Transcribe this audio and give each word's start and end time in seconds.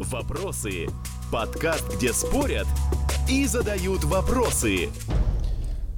Вопросы. 0.00 0.86
Подкаст, 1.30 1.84
где 1.94 2.14
спорят 2.14 2.66
и 3.28 3.44
задают 3.44 4.02
вопросы. 4.04 4.88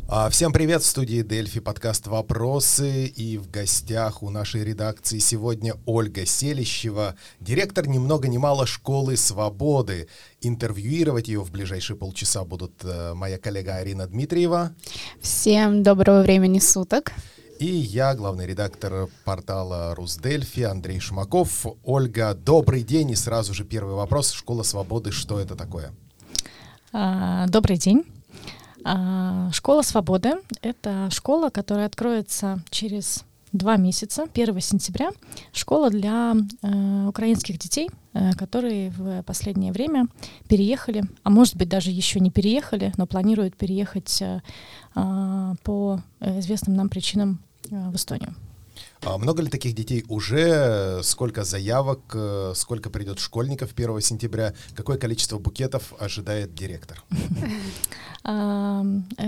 А, 0.08 0.28
Всем 0.28 0.52
привет, 0.52 0.82
в 0.82 0.86
студии 0.86 1.22
Дельфи, 1.22 1.60
подкаст 1.60 2.08
«Вопросы». 2.08 3.06
И 3.06 3.38
в 3.38 3.48
гостях 3.48 4.24
у 4.24 4.28
нашей 4.28 4.64
редакции 4.64 5.20
сегодня 5.20 5.74
Ольга 5.86 6.26
Селищева, 6.26 7.14
директор 7.38 7.86
ни 7.86 7.98
много 7.98 8.26
ни 8.26 8.38
мало 8.38 8.66
школы 8.66 9.16
свободы. 9.16 10.08
Интервьюировать 10.40 11.28
ее 11.28 11.40
в 11.40 11.52
ближайшие 11.52 11.96
полчаса 11.96 12.44
будут 12.44 12.72
э, 12.82 13.14
моя 13.14 13.38
коллега 13.38 13.76
Арина 13.76 14.08
Дмитриева 14.08 14.74
Всем 15.20 15.84
доброго 15.84 16.22
времени 16.22 16.58
суток. 16.58 17.12
И 17.58 17.66
я, 17.66 18.14
главный 18.14 18.46
редактор 18.46 19.08
портала 19.24 19.94
«Русдельфи» 19.94 20.60
Андрей 20.60 21.00
Шумаков. 21.00 21.66
Ольга, 21.84 22.34
добрый 22.34 22.82
день. 22.82 23.10
И 23.10 23.14
сразу 23.14 23.54
же 23.54 23.64
первый 23.64 23.94
вопрос. 23.94 24.32
Школа 24.32 24.62
свободы, 24.62 25.12
что 25.12 25.38
это 25.38 25.54
такое? 25.54 25.92
А, 26.92 27.46
Добрый 27.48 27.78
день. 27.78 28.04
А, 28.84 29.50
Школа 29.52 29.82
свободы— 29.82 30.34
это 30.62 31.08
школа, 31.10 31.50
которая 31.50 31.86
откроется 31.86 32.62
через 32.70 33.24
два 33.52 33.76
месяца, 33.76 34.26
1 34.34 34.60
сентября. 34.60 35.10
Школа 35.52 35.90
для 35.90 36.34
э, 36.62 37.06
украинских 37.06 37.58
детей, 37.58 37.90
которые 38.36 38.90
в 38.90 39.22
последнее 39.22 39.72
время 39.72 40.06
переехали, 40.48 41.04
а 41.22 41.30
может 41.30 41.56
быть 41.56 41.68
даже 41.68 41.90
еще 41.90 42.20
не 42.20 42.30
переехали, 42.30 42.92
но 42.96 43.06
планируют 43.06 43.56
переехать 43.56 44.20
э, 44.20 44.42
а, 44.94 45.54
по 45.62 46.00
э, 46.20 46.38
известным 46.40 46.76
нам 46.76 46.88
причинам 46.88 47.40
э, 47.70 47.90
в 47.90 47.96
Эстонию. 47.96 48.34
А 49.04 49.18
Много 49.18 49.42
ли 49.42 49.48
таких 49.48 49.74
детей 49.74 50.04
уже? 50.08 51.00
Сколько 51.02 51.42
заявок? 51.42 52.00
э, 52.14 52.52
Сколько 52.54 52.88
придет 52.88 53.18
школьников 53.18 53.72
1 53.74 54.00
сентября? 54.00 54.54
Какое 54.76 54.96
количество 54.96 55.38
букетов 55.38 55.92
ожидает 55.98 56.54
директор? 56.54 57.02
Э, 58.24 58.84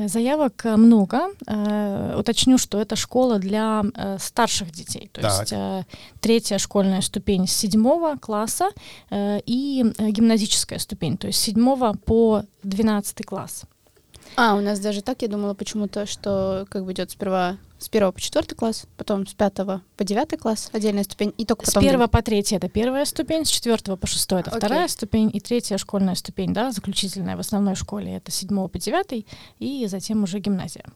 Заявок 0.07 0.65
э, 0.67 0.77
много. 0.77 1.23
Э, 1.49 2.15
Уточню, 2.17 2.59
что 2.59 2.81
это 2.81 2.95
школа 2.95 3.41
для 3.41 3.83
э, 3.93 4.19
старших 4.21 4.71
детей, 4.71 5.11
то 5.13 5.21
Так. 5.21 5.41
есть 5.41 5.53
э, 5.53 5.85
третья 6.21 6.59
школьная 6.59 7.01
ступень 7.01 7.49
с 7.49 7.53
седьмого 7.53 8.15
класса 8.17 8.69
э, 9.11 9.41
и 9.47 9.85
э, 9.99 10.11
гимназическая 10.11 10.79
ступень, 10.79 11.17
то 11.17 11.27
есть 11.27 11.41
с 11.41 11.43
седьмого 11.43 11.95
по 12.05 12.45
двенадцатый 12.63 13.25
класс. 13.27 13.63
А, 14.37 14.55
у 14.55 14.61
нас 14.61 14.79
даже 14.79 15.03
так, 15.03 15.23
я 15.23 15.29
думала 15.29 15.55
почему-то, 15.55 16.07
что 16.07 16.65
как 16.71 16.85
бы 16.85 16.93
идет 16.93 17.11
сперва 17.11 17.57
с 17.85 17.89
первого 17.89 18.13
по 18.13 18.21
четвертый 18.21 18.55
класс, 18.55 18.87
потом 18.97 19.27
с 19.27 19.35
пятого 19.35 19.83
по 19.97 20.05
девятый 20.05 20.39
класс, 20.39 20.71
отдельная 20.73 21.05
ступень, 21.05 21.35
и 21.37 21.45
только 21.45 21.67
С 21.67 21.75
потом... 21.75 21.85
первого 21.85 22.07
по 22.07 22.23
третий 22.23 22.57
это 22.57 22.69
первая 22.69 23.05
ступень, 23.05 23.45
с 23.45 23.51
четвертого 23.51 23.97
по 23.97 24.07
шестой 24.07 24.41
это 24.41 24.51
Окей. 24.51 24.61
вторая 24.61 24.89
ступень, 24.89 25.31
и 25.33 25.39
третья 25.41 25.77
школьная 25.77 26.15
ступень, 26.15 26.55
да, 26.55 26.73
заключительная 26.73 27.37
в 27.37 27.41
основной 27.41 27.75
школе 27.75 28.17
это 28.17 28.33
с 28.33 28.37
седьмого 28.37 28.69
по 28.69 28.79
девятый, 28.79 29.27
и 29.59 29.87
затем 29.87 30.23
уже 30.23 30.39
гимназия. 30.39 30.87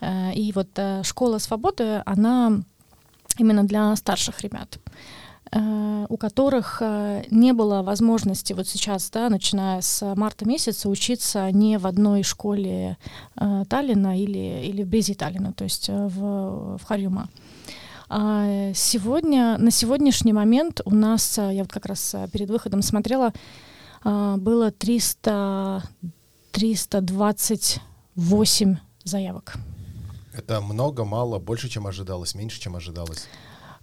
Э, 0.00 0.32
И 0.32 0.52
вот 0.52 0.68
э, 0.76 1.02
школа 1.02 1.38
свободы, 1.38 2.02
она 2.06 2.60
именно 3.36 3.64
для 3.64 3.94
старших 3.96 4.40
ребят 4.40 4.78
у 6.08 6.16
которых 6.16 6.78
э, 6.80 7.24
не 7.30 7.52
было 7.52 7.82
возможности 7.82 8.54
вот 8.54 8.66
сейчас, 8.66 9.08
да, 9.10 9.28
начиная 9.28 9.80
с 9.80 10.14
марта 10.14 10.46
месяца, 10.46 10.88
учиться 10.88 11.50
не 11.52 11.78
в 11.78 11.86
одной 11.86 12.22
школе 12.22 12.96
э, 13.36 13.64
Таллина 13.68 14.18
или, 14.20 14.64
или 14.64 14.82
вблизи 14.82 15.14
Таллина, 15.14 15.52
то 15.52 15.62
есть 15.64 15.88
э, 15.88 16.06
в, 16.06 16.78
в 16.78 16.84
Харюма. 16.84 17.28
А 18.08 18.72
сегодня, 18.74 19.56
на 19.58 19.70
сегодняшний 19.70 20.32
момент 20.32 20.80
у 20.84 20.94
нас, 20.94 21.38
э, 21.38 21.54
я 21.54 21.62
вот 21.62 21.72
как 21.72 21.86
раз 21.86 22.14
э, 22.14 22.28
перед 22.32 22.50
выходом 22.50 22.82
смотрела, 22.82 23.32
было 24.04 24.70
300, 24.70 25.82
328 26.52 28.76
заявок. 29.02 29.56
Это 30.32 30.60
много, 30.60 31.04
мало, 31.04 31.40
больше, 31.40 31.68
чем 31.68 31.88
ожидалось, 31.88 32.36
меньше, 32.36 32.60
чем 32.60 32.76
ожидалось. 32.76 33.26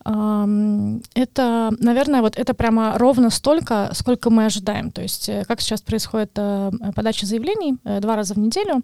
Это, 0.06 1.72
наверное, 1.80 2.22
вот 2.22 2.38
это 2.38 2.54
прямо 2.54 2.96
ровно 3.00 3.32
столько, 3.32 3.90
сколько 3.94 4.30
мы 4.30 4.46
ожидаем. 4.46 4.92
То 4.92 5.02
есть, 5.02 5.30
э, 5.30 5.44
как 5.48 5.62
сейчас 5.62 5.82
происходит 5.82 6.30
э, 6.36 6.72
подача 6.96 7.26
заявлений, 7.26 7.78
э, 7.84 8.02
два 8.02 8.16
раза 8.16 8.36
в 8.36 8.38
неделю 8.38 8.84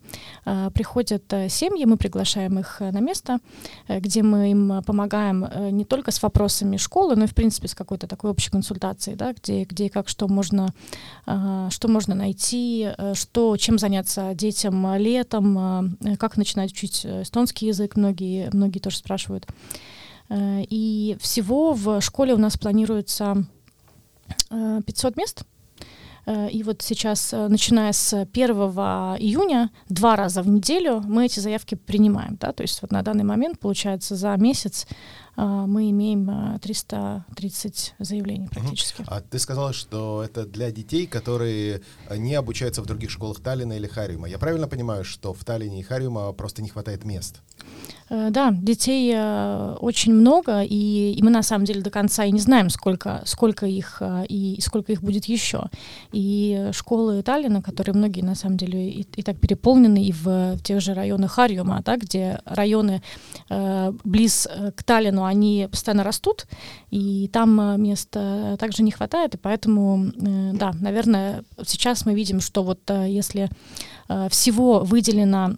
приходят 0.74 1.24
семьи, 1.50 1.86
мы 1.86 1.98
приглашаем 1.98 2.58
их 2.58 2.80
на 2.80 3.00
место, 3.00 3.38
где 3.88 4.24
мы 4.24 4.52
им 4.52 4.82
помогаем 4.84 5.48
не 5.72 5.86
только 5.86 6.12
с 6.12 6.24
вопросами 6.24 6.78
школы, 6.78 7.16
но 7.16 7.26
и, 7.26 7.28
в 7.28 7.36
принципе, 7.36 7.68
с 7.68 7.76
какой-то 7.76 8.08
такой 8.08 8.32
общей 8.32 8.50
консультацией, 8.50 9.16
да, 9.16 9.34
где, 9.34 9.64
где 9.64 9.90
как, 9.90 10.10
что 10.10 10.28
можно, 10.28 10.74
что 11.26 11.88
можно 11.88 12.16
найти, 12.16 12.90
что, 13.14 13.56
чем 13.58 13.78
заняться 13.78 14.34
детям 14.34 14.96
летом, 14.96 15.98
как 16.18 16.38
начинать 16.38 16.72
учить 16.72 17.06
эстонский 17.06 17.68
язык, 17.68 17.96
многие, 17.96 18.50
многие 18.52 18.80
тоже 18.80 18.98
спрашивают. 18.98 19.46
Э, 20.32 20.64
И 20.70 21.18
всего 21.20 21.74
в 21.74 22.00
школе 22.02 22.34
у 22.34 22.38
нас 22.38 22.58
планируется 22.58 23.46
э, 24.50 24.80
500 24.86 25.18
мест. 25.18 25.44
Э, 26.26 26.50
И 26.50 26.64
вот 26.64 26.82
сейчас, 26.82 27.34
э, 27.34 27.48
начиная 27.50 27.92
с 27.92 28.14
1 28.34 28.52
июня, 29.20 29.70
два 29.90 30.16
раза 30.16 30.42
в 30.42 30.48
неделю 30.48 31.02
мы 31.06 31.26
эти 31.26 31.40
заявки 31.42 31.76
принимаем. 31.76 32.38
Да? 32.40 32.54
То 32.54 32.64
есть 32.64 32.82
вот 32.82 32.92
на 32.92 33.02
данный 33.02 33.24
момент, 33.26 33.60
получается, 33.60 34.16
за 34.16 34.36
месяц 34.38 34.88
э, 35.36 35.42
мы 35.44 35.90
имеем 35.90 36.30
э, 36.30 36.60
330 36.60 37.96
заявлений 38.00 38.48
практически. 38.48 39.04
А 39.08 39.20
ты 39.22 39.38
сказала, 39.40 39.74
что 39.74 40.24
это 40.24 40.46
для 40.46 40.72
детей, 40.72 41.08
которые 41.08 41.82
э, 42.10 42.18
не 42.18 42.36
обучаются 42.36 42.82
в 42.82 42.86
других 42.86 43.10
школах 43.10 43.40
Таллина 43.42 43.74
или 43.74 43.88
Хариума. 43.88 44.30
Я 44.30 44.38
правильно 44.38 44.68
понимаю, 44.70 45.04
что 45.04 45.34
в 45.34 45.44
Таллине 45.44 45.80
и 45.80 45.84
Хариума 45.84 46.32
просто 46.34 46.62
не 46.62 46.70
хватает 46.70 47.04
мест? 47.04 47.42
Э, 48.12 48.30
Да, 48.30 48.52
детей 48.52 49.14
э, 49.16 49.76
очень 49.80 50.14
много, 50.14 50.64
и, 50.64 51.14
и 51.14 51.24
мы 51.24 51.30
на 51.30 51.44
самом 51.44 51.66
деле 51.66 51.82
до 51.82 51.90
конца 51.90 52.26
и 52.26 52.32
не 52.32 52.40
знаем, 52.40 52.70
сколько, 52.70 53.22
сколько 53.26 53.66
их 53.66 53.98
э, 54.02 54.26
и 54.28 54.60
сколько 54.62 54.92
их 54.92 55.02
будет 55.02 55.26
еще. 55.26 55.70
И 56.12 56.70
школы 56.74 57.24
Таллина, 57.24 57.62
которые 57.62 57.96
многие 57.96 58.22
на 58.22 58.36
самом 58.36 58.58
деле 58.58 58.90
и, 58.90 59.08
и 59.16 59.24
так 59.24 59.40
переполнены, 59.40 60.04
и 60.04 60.12
в, 60.12 60.56
в 60.56 60.60
тех 60.62 60.82
же 60.82 60.94
районах 60.94 61.32
Харьюма, 61.32 61.82
да, 61.86 61.96
где 61.96 62.42
районы 62.44 63.02
э, 63.50 63.94
близ 64.04 64.48
к 64.76 64.84
Таллину, 64.84 65.24
они 65.24 65.70
постоянно 65.72 66.04
растут, 66.04 66.48
и 66.90 67.30
там 67.32 67.82
мест 67.82 68.10
э, 68.16 68.58
также 68.60 68.84
не 68.84 68.92
хватает, 68.92 69.36
и 69.36 69.38
поэтому, 69.38 70.08
э, 70.08 70.52
да, 70.54 70.74
наверное, 70.82 71.46
сейчас 71.66 72.06
мы 72.06 72.14
видим, 72.14 72.42
что 72.42 72.64
вот 72.64 72.80
э, 72.90 73.08
если 73.10 73.50
э, 74.10 74.28
всего 74.30 74.80
выделено 74.80 75.56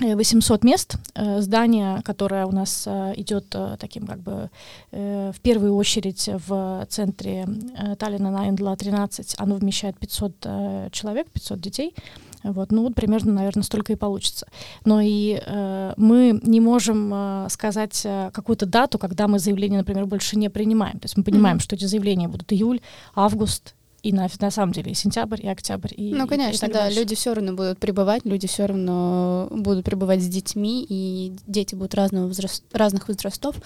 800 0.00 0.64
мест. 0.64 0.96
Э, 1.14 1.40
Здание, 1.40 2.00
которое 2.02 2.46
у 2.46 2.52
нас 2.52 2.84
э, 2.86 3.12
идет 3.16 3.46
э, 3.54 3.76
таким 3.78 4.06
как 4.06 4.20
бы 4.20 4.50
э, 4.92 5.32
в 5.34 5.40
первую 5.40 5.74
очередь 5.76 6.28
в 6.46 6.86
центре 6.88 7.46
э, 7.76 7.96
Таллина 7.96 8.30
на 8.30 8.48
Эндла 8.48 8.76
13, 8.76 9.34
оно 9.38 9.56
вмещает 9.56 9.98
500 9.98 10.32
э, 10.44 10.88
человек, 10.92 11.30
500 11.30 11.60
детей. 11.60 11.94
Вот, 12.42 12.72
ну 12.72 12.84
вот 12.84 12.94
примерно, 12.94 13.32
наверное, 13.34 13.62
столько 13.62 13.92
и 13.92 13.96
получится. 13.96 14.46
Но 14.86 15.00
и 15.02 15.38
э, 15.44 15.92
мы 15.98 16.40
не 16.42 16.60
можем 16.60 17.10
э, 17.12 17.46
сказать 17.50 18.00
э, 18.04 18.30
какую-то 18.32 18.64
дату, 18.64 18.98
когда 18.98 19.28
мы 19.28 19.38
заявление, 19.38 19.78
например, 19.80 20.06
больше 20.06 20.38
не 20.38 20.48
принимаем. 20.48 20.98
То 20.98 21.04
есть 21.04 21.18
мы 21.18 21.22
понимаем, 21.22 21.56
Мгм. 21.56 21.60
что 21.60 21.76
эти 21.76 21.84
заявления 21.84 22.28
будут 22.28 22.50
июль, 22.52 22.80
август 23.14 23.74
и 24.02 24.12
на, 24.12 24.28
на 24.40 24.50
самом 24.50 24.72
деле 24.72 24.92
и 24.92 24.94
сентябрь, 24.94 25.40
и 25.44 25.48
октябрь. 25.48 25.92
И, 25.96 26.12
Ну, 26.14 26.24
и- 26.24 26.26
и 26.26 26.28
конечно, 26.28 26.60
так 26.60 26.72
да, 26.72 26.82
дальше. 26.84 26.98
люди 27.00 27.14
все 27.14 27.34
равно 27.34 27.52
будут 27.54 27.78
пребывать, 27.78 28.24
люди 28.24 28.46
все 28.46 28.66
равно 28.66 29.48
будут 29.50 29.84
пребывать 29.84 30.22
с 30.22 30.26
детьми, 30.28 30.84
и 30.88 31.32
дети 31.46 31.74
будут 31.74 31.94
разного 31.94 32.26
возраст- 32.28 32.64
разных 32.72 33.08
возрастов. 33.08 33.56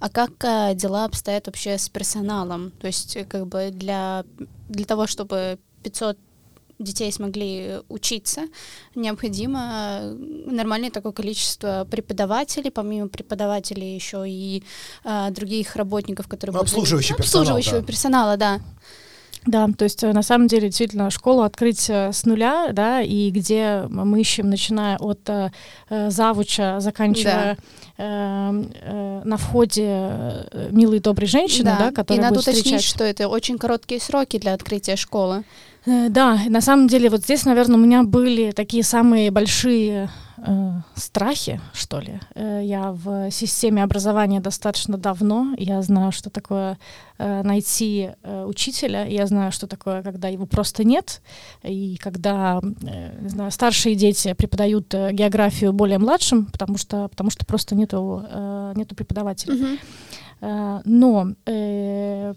А 0.00 0.08
как 0.08 0.32
э, 0.44 0.74
дела 0.74 1.04
обстоят 1.04 1.46
вообще 1.46 1.78
с 1.78 1.88
персоналом? 1.88 2.70
То 2.80 2.86
есть, 2.88 3.16
э, 3.16 3.24
как 3.24 3.46
бы 3.46 3.70
для, 3.72 4.24
для 4.68 4.84
того, 4.84 5.06
чтобы 5.06 5.58
500 5.82 6.18
детей 6.80 7.12
смогли 7.12 7.78
учиться, 7.88 8.42
необходимо 8.96 9.98
э, 10.02 10.12
нормальное 10.46 10.90
такое 10.90 11.12
количество 11.12 11.86
преподавателей, 11.88 12.70
помимо 12.72 13.06
преподавателей 13.08 13.94
еще 13.94 14.24
и 14.28 14.64
э, 15.04 15.30
других 15.30 15.76
работников, 15.76 16.26
которые 16.26 16.52
Ну, 16.52 16.58
будут 16.58 16.72
обслуживающий 16.72 17.14
персонал, 17.14 17.42
обслуживающего 17.42 17.80
да. 17.80 17.86
персонала, 17.86 18.36
да. 18.36 18.60
Да, 19.46 19.68
то 19.76 19.84
есть 19.84 20.02
э, 20.02 20.12
на 20.12 20.22
самом 20.22 20.46
деле 20.46 20.68
действительно 20.68 21.10
школу 21.10 21.42
открыть 21.42 21.90
э, 21.90 22.12
с 22.12 22.24
нуля, 22.24 22.68
да, 22.72 23.02
и 23.02 23.30
где 23.30 23.84
мы 23.90 24.20
ищем, 24.20 24.48
начиная 24.48 24.96
от 24.96 25.20
э, 25.28 25.50
э, 25.90 26.10
завуча, 26.10 26.80
заканчивая 26.80 27.58
э, 27.98 28.64
э, 28.80 29.22
на 29.24 29.36
входе 29.36 30.46
милые 30.70 31.00
добрые 31.00 31.28
женщины, 31.28 31.74
да, 31.78 31.88
и 31.88 31.94
которые 31.94 32.22
надо 32.22 32.34
будут 32.36 32.48
уточнить, 32.48 32.64
встречать. 32.64 32.84
что 32.84 33.04
это 33.04 33.28
очень 33.28 33.58
короткие 33.58 34.00
сроки 34.00 34.38
для 34.38 34.54
открытия 34.54 34.96
школы. 34.96 35.44
Э, 35.86 36.08
да, 36.08 36.38
на 36.48 36.60
самом 36.60 36.88
деле 36.88 37.10
вот 37.10 37.22
здесь, 37.22 37.44
наверное, 37.44 37.76
у 37.76 37.80
меня 37.80 38.02
были 38.02 38.52
такие 38.52 38.82
самые 38.82 39.30
большие 39.30 40.08
э, 40.38 40.72
страхи, 40.94 41.60
что 41.72 42.00
ли. 42.00 42.20
Э, 42.34 42.60
я 42.64 42.92
в 42.92 43.30
системе 43.30 43.82
образования 43.82 44.40
достаточно 44.40 44.96
давно. 44.96 45.54
Я 45.58 45.82
знаю, 45.82 46.12
что 46.12 46.30
такое 46.30 46.78
э, 47.18 47.42
найти 47.42 48.10
э, 48.22 48.44
учителя. 48.46 49.04
Я 49.04 49.26
знаю, 49.26 49.52
что 49.52 49.66
такое, 49.66 50.02
когда 50.02 50.28
его 50.28 50.46
просто 50.46 50.84
нет. 50.84 51.20
И 51.62 51.98
когда, 52.00 52.60
э, 52.62 53.20
не 53.20 53.28
знаю, 53.28 53.50
старшие 53.50 53.94
дети 53.94 54.32
преподают 54.32 54.94
э, 54.94 55.12
географию 55.12 55.72
более 55.72 55.98
младшим, 55.98 56.46
потому 56.46 56.78
что, 56.78 57.08
потому 57.08 57.30
что 57.30 57.44
просто 57.44 57.74
нету, 57.74 58.24
э, 58.26 58.72
нету 58.76 58.94
преподавателя. 58.94 59.54
Мгм. 59.54 59.78
Э, 60.40 60.80
Но 60.84 61.32
э, 61.46 62.34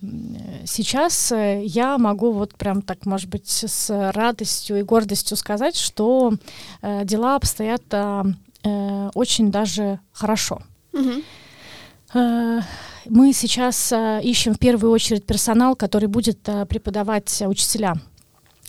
сейчас 0.66 1.32
э, 1.32 1.64
я 1.66 1.98
могу 1.98 2.32
вот 2.32 2.56
прям 2.56 2.82
так, 2.82 3.06
может 3.06 3.30
быть, 3.30 3.50
с 3.50 4.12
радостью 4.14 4.80
и 4.80 4.84
гордостью 4.84 5.38
сказать, 5.38 5.76
что 5.76 6.34
дела 6.82 7.36
обстоят 7.36 7.84
очень 9.14 9.52
даже 9.52 10.00
хорошо. 10.12 10.62
Мы 12.14 13.34
сейчас 13.34 13.94
ищем 14.24 14.54
в 14.54 14.60
первую 14.60 14.92
очередь 14.92 15.26
персонал, 15.26 15.76
который 15.76 16.08
будет 16.08 16.42
преподавать 16.42 17.44
учителя, 17.46 17.96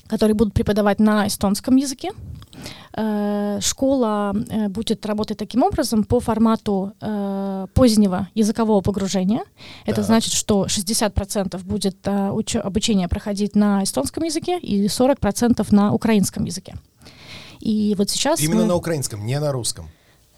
которые 0.07 0.35
будут 0.35 0.55
преподавать 0.55 1.01
на 1.01 1.27
эстонском 1.27 1.77
языке. 1.77 2.13
Э, 2.95 3.59
Школа 3.61 4.35
э, 4.51 4.69
будет 4.69 5.05
работать 5.07 5.39
таким 5.39 5.63
образом 5.63 6.05
по 6.05 6.21
формату 6.21 6.93
э, 7.01 7.67
позднего 7.75 8.29
языкового 8.35 8.81
погружения. 8.81 9.43
Это 9.85 9.97
Так. 9.97 10.05
значит, 10.07 10.33
что 10.33 10.67
60% 10.67 11.63
будет 11.65 11.97
э, 12.07 12.29
обучение 12.63 13.09
проходить 13.09 13.55
на 13.57 13.83
эстонском 13.83 14.25
языке 14.25 14.59
и 14.59 14.87
40% 14.87 15.67
на 15.71 15.93
украинском 15.93 16.45
языке. 16.45 16.75
И 17.61 17.95
вот 17.99 18.11
сейчас 18.11 18.41
Именно 18.41 18.63
мы- 18.63 18.69
на 18.69 18.75
украинском, 18.77 19.27
не 19.27 19.39
на 19.41 19.53
русском. 19.53 19.89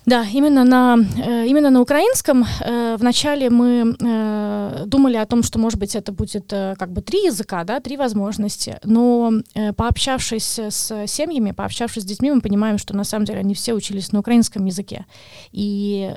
Да, 0.06 0.24
именно 0.24 0.64
на, 0.64 0.96
э, 1.16 1.46
именно 1.46 1.70
на 1.70 1.80
украинском. 1.80 2.44
Э, 2.60 2.96
вначале 2.98 3.50
мы 3.50 3.96
э, 4.00 4.82
думали 4.86 5.16
о 5.16 5.26
том, 5.26 5.42
что, 5.42 5.58
может 5.58 5.78
быть, 5.78 5.94
это 5.94 6.10
будет 6.12 6.48
как 6.50 6.90
бы 6.90 7.02
три 7.02 7.26
языка, 7.26 7.64
да, 7.64 7.80
три 7.80 7.96
возможности. 7.96 8.78
Но 8.84 9.32
пообщавшись 9.76 10.58
с 10.58 11.06
семьями, 11.06 11.52
пообщавшись 11.52 12.02
с 12.02 12.06
детьми, 12.06 12.30
мы 12.30 12.40
понимаем, 12.40 12.78
что 12.78 12.96
на 12.96 13.04
самом 13.04 13.24
деле 13.26 13.40
они 13.40 13.54
все 13.54 13.74
учились 13.74 14.12
на 14.12 14.20
украинском 14.20 14.64
языке. 14.64 15.04
И 15.52 16.14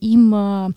им 0.00 0.74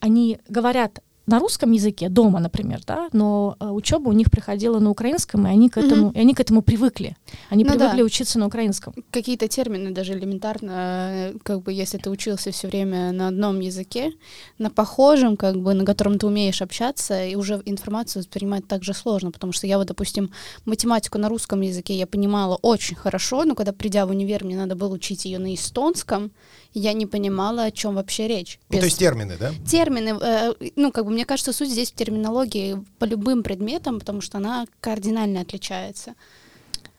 они 0.00 0.38
говорят 0.48 1.00
на 1.28 1.38
русском 1.38 1.72
языке 1.72 2.08
дома, 2.08 2.40
например, 2.40 2.80
да, 2.86 3.08
но 3.12 3.56
э, 3.60 3.68
учеба 3.68 4.08
у 4.08 4.12
них 4.12 4.30
проходила 4.30 4.78
на 4.80 4.90
украинском, 4.90 5.46
и 5.46 5.50
они 5.50 5.68
к 5.68 5.76
этому, 5.76 6.06
Мгм. 6.06 6.16
и 6.16 6.20
они 6.20 6.34
к 6.34 6.40
этому 6.40 6.62
привыкли. 6.62 7.16
Они 7.50 7.64
Ну 7.64 7.70
привыкли 7.70 7.98
да. 7.98 8.04
учиться 8.04 8.38
на 8.38 8.46
украинском. 8.46 8.94
Какие-то 9.10 9.46
термины 9.48 9.90
даже 9.90 10.14
элементарно, 10.14 10.72
э, 10.72 11.34
как 11.42 11.62
бы 11.62 11.72
если 11.72 11.98
ты 11.98 12.10
учился 12.10 12.50
все 12.50 12.66
время 12.68 13.12
на 13.12 13.28
одном 13.28 13.60
языке, 13.60 14.12
на 14.58 14.70
похожем, 14.70 15.36
как 15.36 15.56
бы, 15.56 15.74
на 15.74 15.84
котором 15.84 16.18
ты 16.18 16.26
умеешь 16.26 16.62
общаться, 16.62 17.24
и 17.24 17.34
уже 17.36 17.60
информацию 17.66 18.22
воспринимать 18.22 18.66
так 18.66 18.82
же 18.84 18.94
сложно, 18.94 19.30
потому 19.30 19.52
что 19.52 19.66
я 19.66 19.78
вот, 19.78 19.86
допустим, 19.88 20.30
математику 20.64 21.18
на 21.18 21.28
русском 21.28 21.60
языке 21.60 21.94
я 21.94 22.06
понимала 22.06 22.56
очень 22.62 22.96
хорошо, 22.96 23.44
но 23.44 23.54
когда 23.54 23.72
придя 23.72 24.06
в 24.06 24.10
универ, 24.10 24.44
мне 24.44 24.56
надо 24.56 24.74
было 24.76 24.94
учить 24.94 25.24
ее 25.26 25.38
на 25.38 25.54
эстонском, 25.54 26.30
я 26.74 26.92
не 26.92 27.06
понимала, 27.06 27.64
о 27.64 27.70
чем 27.70 27.94
вообще 27.94 28.28
речь. 28.28 28.58
Ну, 28.68 28.74
то 28.74 28.76
Без 28.78 28.84
есть 28.84 28.98
термины, 28.98 29.36
да? 29.38 29.52
термины, 29.66 30.18
э, 30.20 30.54
ну, 30.76 30.92
как 30.92 31.04
бы, 31.04 31.10
мне 31.10 31.24
кажется, 31.24 31.52
суть 31.52 31.70
здесь 31.70 31.90
в 31.90 31.94
терминологии 31.94 32.84
по 32.98 33.04
любым 33.04 33.42
предметам, 33.42 33.98
потому 33.98 34.20
что 34.20 34.38
она 34.38 34.66
кардинально 34.80 35.40
отличается. 35.40 36.14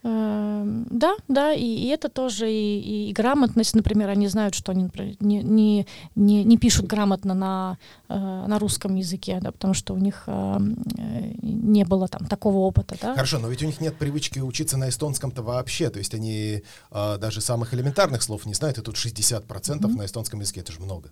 Эм, 0.02 0.86
Да, 0.90 1.14
да, 1.28 1.52
и, 1.52 1.64
и 1.64 1.86
это 1.88 2.08
тоже 2.08 2.50
и, 2.50 3.08
и 3.10 3.12
грамотность, 3.12 3.74
например, 3.74 4.08
они 4.08 4.28
знают, 4.28 4.54
что 4.54 4.72
они 4.72 4.84
например, 4.84 5.16
не, 5.20 5.42
не, 5.42 5.86
не, 6.14 6.44
не 6.44 6.56
пишут 6.58 6.86
грамотно 6.86 7.34
на, 7.34 7.78
э, 8.08 8.14
на 8.46 8.58
русском 8.58 8.96
языке, 8.96 9.38
да, 9.42 9.50
потому 9.52 9.74
что 9.74 9.94
у 9.94 9.98
них 9.98 10.24
эм, 10.26 10.76
э, 10.98 11.32
не 11.42 11.84
было 11.84 12.08
там 12.08 12.26
такого 12.26 12.58
опыта, 12.58 12.96
да. 13.00 13.14
Хорошо, 13.14 13.38
но 13.38 13.48
ведь 13.48 13.62
у 13.62 13.66
них 13.66 13.80
нет 13.80 13.96
привычки 13.96 14.38
учиться 14.38 14.76
на 14.76 14.88
эстонском-то 14.88 15.42
вообще. 15.42 15.90
То 15.90 15.98
есть 15.98 16.14
они 16.14 16.62
а, 16.90 17.16
даже 17.18 17.40
самых 17.40 17.74
элементарных 17.74 18.22
слов 18.22 18.46
не 18.46 18.54
знают, 18.54 18.78
и 18.78 18.82
тут 18.82 18.96
60% 18.96 19.86
на 19.96 20.04
эстонском 20.04 20.40
языке, 20.40 20.60
это 20.60 20.72
же 20.72 20.80
много. 20.80 21.10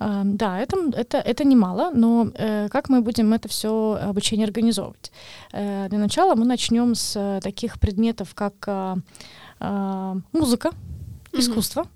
Эм, 0.00 0.36
Да, 0.36 0.58
это, 0.60 0.76
это, 0.94 1.18
это 1.18 1.44
немало, 1.44 1.90
но 1.94 2.30
э, 2.34 2.68
как 2.70 2.88
мы 2.88 3.00
будем 3.00 3.32
это 3.32 3.48
все 3.48 3.98
обучение 4.00 4.46
организовывать? 4.46 5.12
Э, 5.52 5.88
Для 5.88 5.98
начала 5.98 6.34
мы 6.34 6.44
начнем 6.44 6.94
с 6.94 7.16
э, 7.16 7.40
таких 7.42 7.78
предметов, 7.80 8.27
как 8.34 8.54
э, 8.66 8.96
э, 9.60 10.14
музыка, 10.32 10.70
Мгм. 11.32 11.40
искусство, 11.40 11.86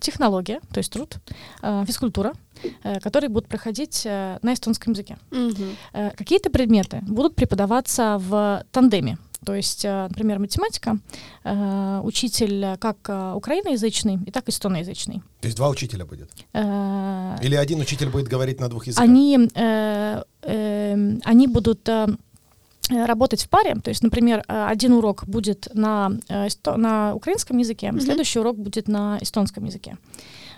технология, 0.00 0.60
то 0.72 0.78
есть 0.78 0.92
труд, 0.92 1.16
э, 1.62 1.84
физкультура, 1.86 2.32
э, 2.82 2.98
которые 3.00 3.28
будут 3.30 3.48
проходить 3.48 4.02
э, 4.04 4.38
на 4.42 4.52
эстонском 4.54 4.92
языке. 4.92 5.16
Мгм. 5.30 5.76
Э, 5.92 6.10
Какие-то 6.16 6.50
предметы 6.50 7.00
будут 7.02 7.34
преподаваться 7.36 8.16
в 8.18 8.64
тандеме. 8.72 9.16
То 9.46 9.54
есть, 9.54 9.84
э, 9.84 10.06
например, 10.08 10.38
математика, 10.38 10.98
э, 11.44 12.00
учитель 12.04 12.76
как 12.78 12.96
э, 13.08 13.32
украиноязычный 13.34 14.18
и 14.26 14.30
так 14.30 14.48
эстоноязычный. 14.48 15.20
То 15.40 15.46
есть 15.48 15.56
два 15.56 15.68
учителя 15.68 16.04
будет. 16.04 16.30
Или 17.44 17.56
один 17.56 17.80
учитель 17.80 18.08
будет 18.10 18.28
говорить 18.28 18.60
на 18.60 18.68
двух 18.68 18.86
языках. 18.86 19.04
они, 19.04 19.48
э, 19.54 20.22
э, 20.42 21.18
они 21.24 21.46
будут 21.48 21.88
работать 22.90 23.42
в 23.44 23.48
паре. 23.48 23.74
То 23.76 23.90
есть, 23.90 24.02
например, 24.02 24.44
э, 24.48 24.66
один 24.66 24.92
урок 24.92 25.24
будет 25.26 25.68
на, 25.74 26.12
э, 26.28 26.48
на 26.76 27.14
украинском 27.14 27.58
языке, 27.58 27.90
Мгм. 27.92 28.00
следующий 28.00 28.40
урок 28.40 28.56
будет 28.58 28.88
на 28.88 29.18
эстонском 29.20 29.64
языке. 29.64 29.96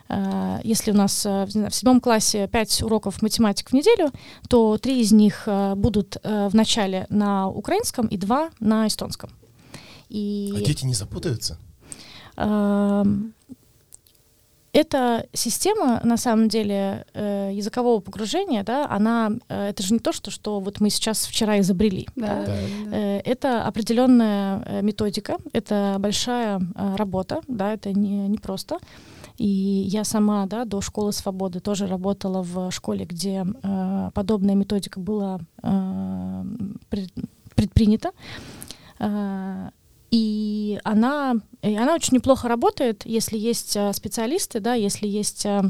Э, 0.09 0.61
Если 0.65 0.91
у 0.93 0.95
нас 0.95 1.25
э, 1.27 1.45
в 1.47 1.71
седьмом 1.75 2.01
классе 2.01 2.49
пять 2.49 2.83
уроков 2.83 3.23
математик 3.23 3.71
в 3.71 3.73
неделю, 3.75 4.11
то 4.49 4.77
три 4.79 5.01
из 5.01 5.13
них 5.13 5.45
э, 5.47 5.75
будут 5.75 6.17
э, 6.23 6.49
в 6.49 6.55
начале 6.55 7.07
на 7.11 7.49
украинском 7.49 8.07
и 8.07 8.17
два 8.17 8.51
на 8.61 8.87
эстонском. 8.87 9.31
И 10.11 10.53
А 10.57 10.61
дети 10.61 10.87
не 10.87 10.95
запутаются? 10.95 11.59
Эта 14.75 15.27
система, 15.33 16.01
на 16.05 16.17
самом 16.17 16.49
деле, 16.49 17.07
э, 17.15 17.51
языкового 17.53 18.01
погружения, 18.01 18.65
да, 18.65 18.87
она, 18.91 19.31
э, 19.49 19.69
это 19.69 19.83
же 19.85 19.95
не 19.95 20.01
то, 20.01 20.13
что, 20.13 20.31
что 20.33 20.59
вот 20.59 20.81
мы 20.81 20.91
сейчас 20.91 21.27
вчера 21.27 21.61
изобрели. 21.61 22.09
Да, 22.17 22.45
да. 22.45 22.47
да. 22.47 22.97
Э, 22.97 23.21
Это 23.25 23.65
определенная 23.69 24.83
методика, 24.83 25.37
это 25.53 25.97
большая 26.01 26.61
работа, 26.97 27.41
да, 27.47 27.73
это 27.73 27.93
не, 27.93 28.29
не 28.29 28.39
просто. 28.39 28.79
И 29.39 29.47
я 29.47 30.05
сама, 30.05 30.47
да, 30.47 30.65
до 30.65 30.81
школы 30.81 31.13
свободы 31.13 31.61
тоже 31.61 31.87
работала 31.87 32.43
в 32.43 32.71
школе, 32.73 33.05
где 33.05 33.45
э, 33.63 34.11
подобная 34.13 34.55
методика 34.57 35.01
была 35.01 35.39
э, 35.63 36.45
пред- 36.89 37.15
предпринята. 37.55 38.11
Э, 38.99 39.71
и 40.15 40.79
она, 40.85 41.35
и 41.63 41.75
она 41.77 41.95
очень 41.95 42.15
неплохо 42.15 42.47
работает, 42.47 43.03
если 43.05 43.37
есть 43.37 43.75
э, 43.75 43.93
специалисты, 43.93 44.61
да, 44.61 44.75
если 44.75 45.09
есть, 45.09 45.45
э, 45.45 45.63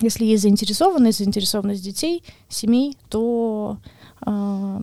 если 0.00 0.24
есть 0.24 0.42
заинтересованность, 0.42 1.18
заинтересованность 1.18 1.84
детей, 1.84 2.24
семей, 2.48 2.98
то, 3.08 3.78
э, 4.26 4.78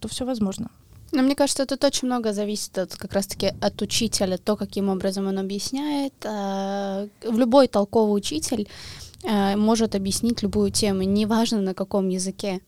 то 0.00 0.08
все 0.08 0.24
возможно. 0.24 0.70
Но 1.12 1.22
мне 1.22 1.34
кажется, 1.34 1.66
тут 1.66 1.84
очень 1.84 2.08
много 2.08 2.32
зависит 2.32 2.78
от, 2.78 2.96
как 2.96 3.12
раз-таки 3.12 3.52
от 3.60 3.82
учителя, 3.82 4.38
то, 4.38 4.56
каким 4.56 4.88
образом 4.88 5.26
он 5.26 5.38
объясняет. 5.38 6.14
В 6.24 7.08
любой 7.38 7.68
толковый 7.68 8.16
учитель 8.16 8.66
может 9.56 9.94
объяснить 9.94 10.42
любую 10.42 10.70
тему, 10.70 11.02
неважно 11.02 11.60
на 11.60 11.74
каком 11.74 12.08
языке. 12.08 12.60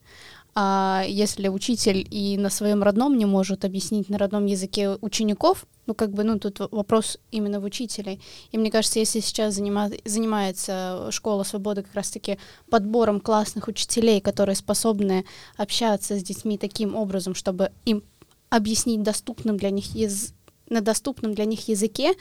А 0.60 1.04
если 1.06 1.46
учитель 1.46 2.04
и 2.10 2.36
на 2.36 2.50
своем 2.50 2.82
родном 2.82 3.16
не 3.16 3.26
может 3.26 3.64
объяснить 3.64 4.08
на 4.08 4.18
родном 4.18 4.46
языке 4.46 4.98
учеников, 5.00 5.66
ну 5.86 5.94
как 5.94 6.10
бы, 6.10 6.24
ну 6.24 6.40
тут 6.40 6.58
вопрос 6.72 7.18
именно 7.30 7.60
в 7.60 7.64
учителе. 7.64 8.18
И 8.50 8.58
мне 8.58 8.72
кажется, 8.72 8.98
если 8.98 9.20
сейчас 9.20 9.56
занима- 9.56 10.00
занимается 10.04 11.10
школа 11.12 11.44
свободы 11.44 11.84
как 11.84 11.94
раз-таки 11.94 12.38
подбором 12.70 13.20
классных 13.20 13.68
учителей, 13.68 14.20
которые 14.20 14.56
способны 14.56 15.24
общаться 15.56 16.18
с 16.18 16.24
детьми 16.24 16.58
таким 16.58 16.96
образом, 16.96 17.36
чтобы 17.36 17.70
им 17.84 18.02
объяснить 18.50 19.04
доступным 19.04 19.58
для 19.58 19.70
них 19.70 19.94
яз- 19.94 20.34
на 20.68 20.80
доступном 20.80 21.34
для 21.34 21.44
них 21.44 21.68
языке, 21.68 22.14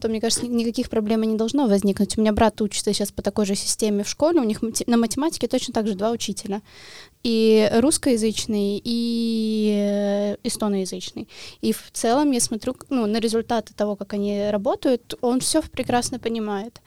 то, 0.00 0.08
мне 0.08 0.20
кажется, 0.20 0.46
ни- 0.46 0.58
никаких 0.58 0.88
проблем 0.90 1.22
не 1.22 1.36
должно 1.36 1.66
возникнуть. 1.66 2.16
У 2.16 2.20
меня 2.20 2.32
брат 2.32 2.60
учится 2.60 2.92
сейчас 2.92 3.12
по 3.12 3.22
такой 3.22 3.46
же 3.46 3.54
системе 3.54 4.04
в 4.04 4.08
школе, 4.08 4.40
у 4.40 4.44
них 4.44 4.60
на 4.86 4.96
математике 4.96 5.48
точно 5.48 5.74
так 5.74 5.86
же 5.86 5.94
два 5.94 6.10
учителя. 6.10 6.62
И 7.24 7.68
русскоязычный, 7.74 8.80
и 8.82 9.72
э, 9.74 10.36
эстоноязычный. 10.44 11.28
И 11.60 11.72
в 11.72 11.90
целом 11.92 12.30
я 12.30 12.40
смотрю 12.40 12.76
ну, 12.90 13.06
на 13.06 13.18
результаты 13.18 13.74
того, 13.74 13.96
как 13.96 14.14
они 14.14 14.50
работают, 14.50 15.14
он 15.20 15.40
все 15.40 15.62
прекрасно 15.62 16.18
понимает. 16.18 16.80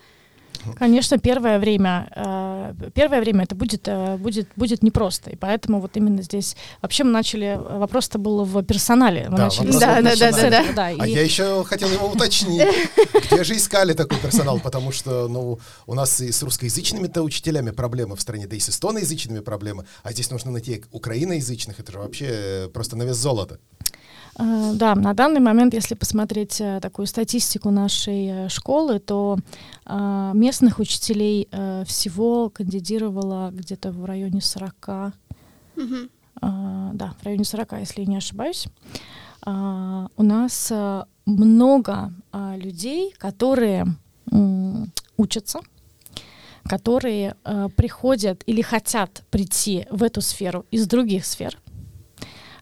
Конечно, 0.78 1.18
первое 1.18 1.60
время, 1.60 2.08
э, 2.16 2.74
первое 2.94 3.22
время 3.22 3.44
это 3.44 3.56
будет, 3.56 3.88
э, 3.88 4.18
будет, 4.18 4.48
будет 4.56 4.84
непросто, 4.84 5.30
и 5.30 5.36
поэтому 5.36 5.80
вот 5.80 5.98
именно 5.98 6.22
здесь 6.22 6.56
вообще 6.82 7.04
мы 7.04 7.12
начали, 7.12 7.60
вопрос-то 7.60 8.20
был 8.20 8.44
в 8.44 8.64
персонале. 8.64 9.28
Мы 9.30 9.38
Да, 9.38 9.44
начали 9.46 9.72
Да, 9.72 9.80
да, 9.80 10.02
да, 10.02 10.10
персональный. 10.12 10.50
да, 10.50 10.74
да. 10.74 10.88
А 11.00 11.08
и- 11.08 11.12
я 11.14 11.22
еще 11.24 11.64
хотел 11.64 11.90
его 11.90 12.08
уточнить. 12.08 12.62
Где 13.32 13.44
же 13.44 13.56
искали 13.56 13.94
такой 13.94 14.18
персонал? 14.20 14.60
Потому 14.60 14.92
что, 14.92 15.28
ну, 15.28 15.60
у 15.88 15.94
нас 15.94 16.22
и 16.22 16.32
с 16.32 16.44
русскоязычными-то 16.44 17.22
учителями 17.24 17.72
проблемы 17.72 18.16
в 18.16 18.22
стране, 18.22 18.48
да 18.48 18.56
и 18.56 18.60
с 18.60 18.70
эстоноязычными 18.70 19.40
проблемы. 19.40 19.86
А 20.04 20.12
здесь 20.12 20.30
нужно 20.32 20.52
найти 20.52 20.84
украиноязычных. 20.92 21.80
Это 21.80 21.92
же 21.92 22.00
вообще 22.00 22.28
э, 22.30 22.68
просто 22.74 22.96
на 22.96 23.04
вес 23.04 23.18
золота. 23.18 23.60
Э, 24.42 24.72
Да, 24.76 24.96
на 24.96 25.14
данный 25.14 25.40
момент, 25.40 25.74
если 25.74 25.96
посмотреть 25.96 26.60
э, 26.62 26.80
такую 26.82 27.06
статистику 27.08 27.70
нашей 27.70 28.28
э, 28.28 28.50
школы, 28.50 29.00
то 29.00 29.38
местных 30.34 30.80
учителей 30.80 31.48
всего 31.86 32.50
кандидировало 32.50 33.50
где-то 33.52 33.92
в 33.92 34.06
районе 34.06 34.42
40, 34.42 35.14
Мгм. 35.76 36.10
э, 36.42 36.90
да, 36.94 37.14
в 37.20 37.26
районе 37.26 37.44
40, 37.44 37.74
если 37.80 38.02
я 38.02 38.08
не 38.08 38.18
ошибаюсь. 38.18 38.68
У 39.46 40.24
нас 40.24 40.72
много 41.26 42.14
людей, 42.56 43.14
которые 43.18 43.86
учатся, 45.18 45.60
которые 46.64 47.36
приходят 47.76 48.44
или 48.46 48.62
хотят 48.62 49.24
прийти 49.32 49.88
в 49.92 50.04
эту 50.04 50.22
сферу 50.22 50.66
из 50.72 50.88
других 50.88 51.26
сфер. 51.26 51.58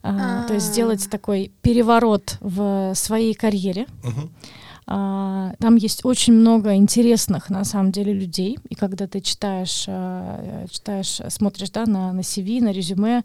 А, 0.01 0.43
То 0.47 0.53
есть 0.53 0.69
А. 0.69 0.71
сделать 0.73 1.09
такой 1.09 1.51
переворот 1.61 2.37
в 2.41 2.93
своей 2.95 3.33
карьере. 3.33 3.85
А, 4.91 5.53
Там 5.59 5.75
есть 5.75 6.03
очень 6.03 6.33
много 6.33 6.73
интересных, 6.75 7.49
на 7.51 7.63
самом 7.63 7.91
деле, 7.91 8.11
людей. 8.13 8.57
И 8.69 8.75
когда 8.75 9.05
ты 9.07 9.21
читаешь, 9.21 9.81
читаешь, 10.71 11.21
смотришь 11.29 11.69
да, 11.69 11.85
на, 11.85 12.11
на 12.11 12.21
CV, 12.21 12.61
на 12.61 12.71
резюме, 12.71 13.23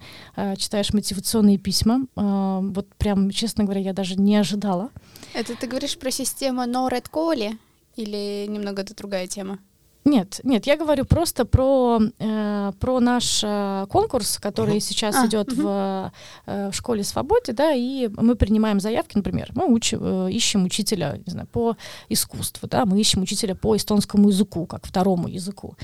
читаешь 0.58 0.92
мотивационные 0.92 1.56
письма, 1.58 2.06
вот 2.16 2.86
прям, 2.98 3.30
честно 3.30 3.64
говоря, 3.64 3.80
я 3.80 3.92
даже 3.92 4.16
не 4.16 4.36
ожидала. 4.36 4.90
Это 5.32 5.54
ты 5.56 5.66
говоришь 5.66 5.96
про 5.96 6.10
систему 6.10 6.62
No 6.62 6.90
Red 6.90 7.06
Коли 7.10 7.56
или 7.96 8.46
немного 8.48 8.82
это 8.82 8.94
другая 8.94 9.26
тема? 9.26 9.58
Нет, 10.04 10.40
нет, 10.44 10.66
я 10.66 10.76
говорю 10.76 11.06
просто 11.06 11.46
про, 11.46 11.99
э, 12.18 12.73
про 12.78 13.00
наш 13.00 13.40
э, 13.42 13.87
конкурс, 13.88 14.38
который 14.38 14.75
Мгм. 14.75 14.80
сейчас 14.80 15.16
А, 15.16 15.26
идет 15.26 15.52
мгм. 15.52 15.62
в, 15.62 16.12
э, 16.46 16.70
в 16.70 16.75
школе 16.75 17.02
Свободе, 17.04 17.52
да, 17.52 17.73
и 17.73 18.08
мы 18.08 18.34
принимаем 18.34 18.80
заявки, 18.80 19.16
например, 19.16 19.50
мы 19.54 19.66
учим, 19.73 20.00
э, 20.02 20.30
ищем 20.30 20.64
учителя, 20.64 21.18
не 21.26 21.30
знаю, 21.32 21.46
по 21.50 21.76
искусству, 22.11 22.68
да, 22.68 22.84
мы 22.84 23.00
ищем 23.00 23.23
учителя 23.23 23.54
по 23.54 23.75
эстонскому 23.76 24.28
языку, 24.28 24.66
как 24.66 24.87
второму 24.87 25.26
языку. 25.28 25.76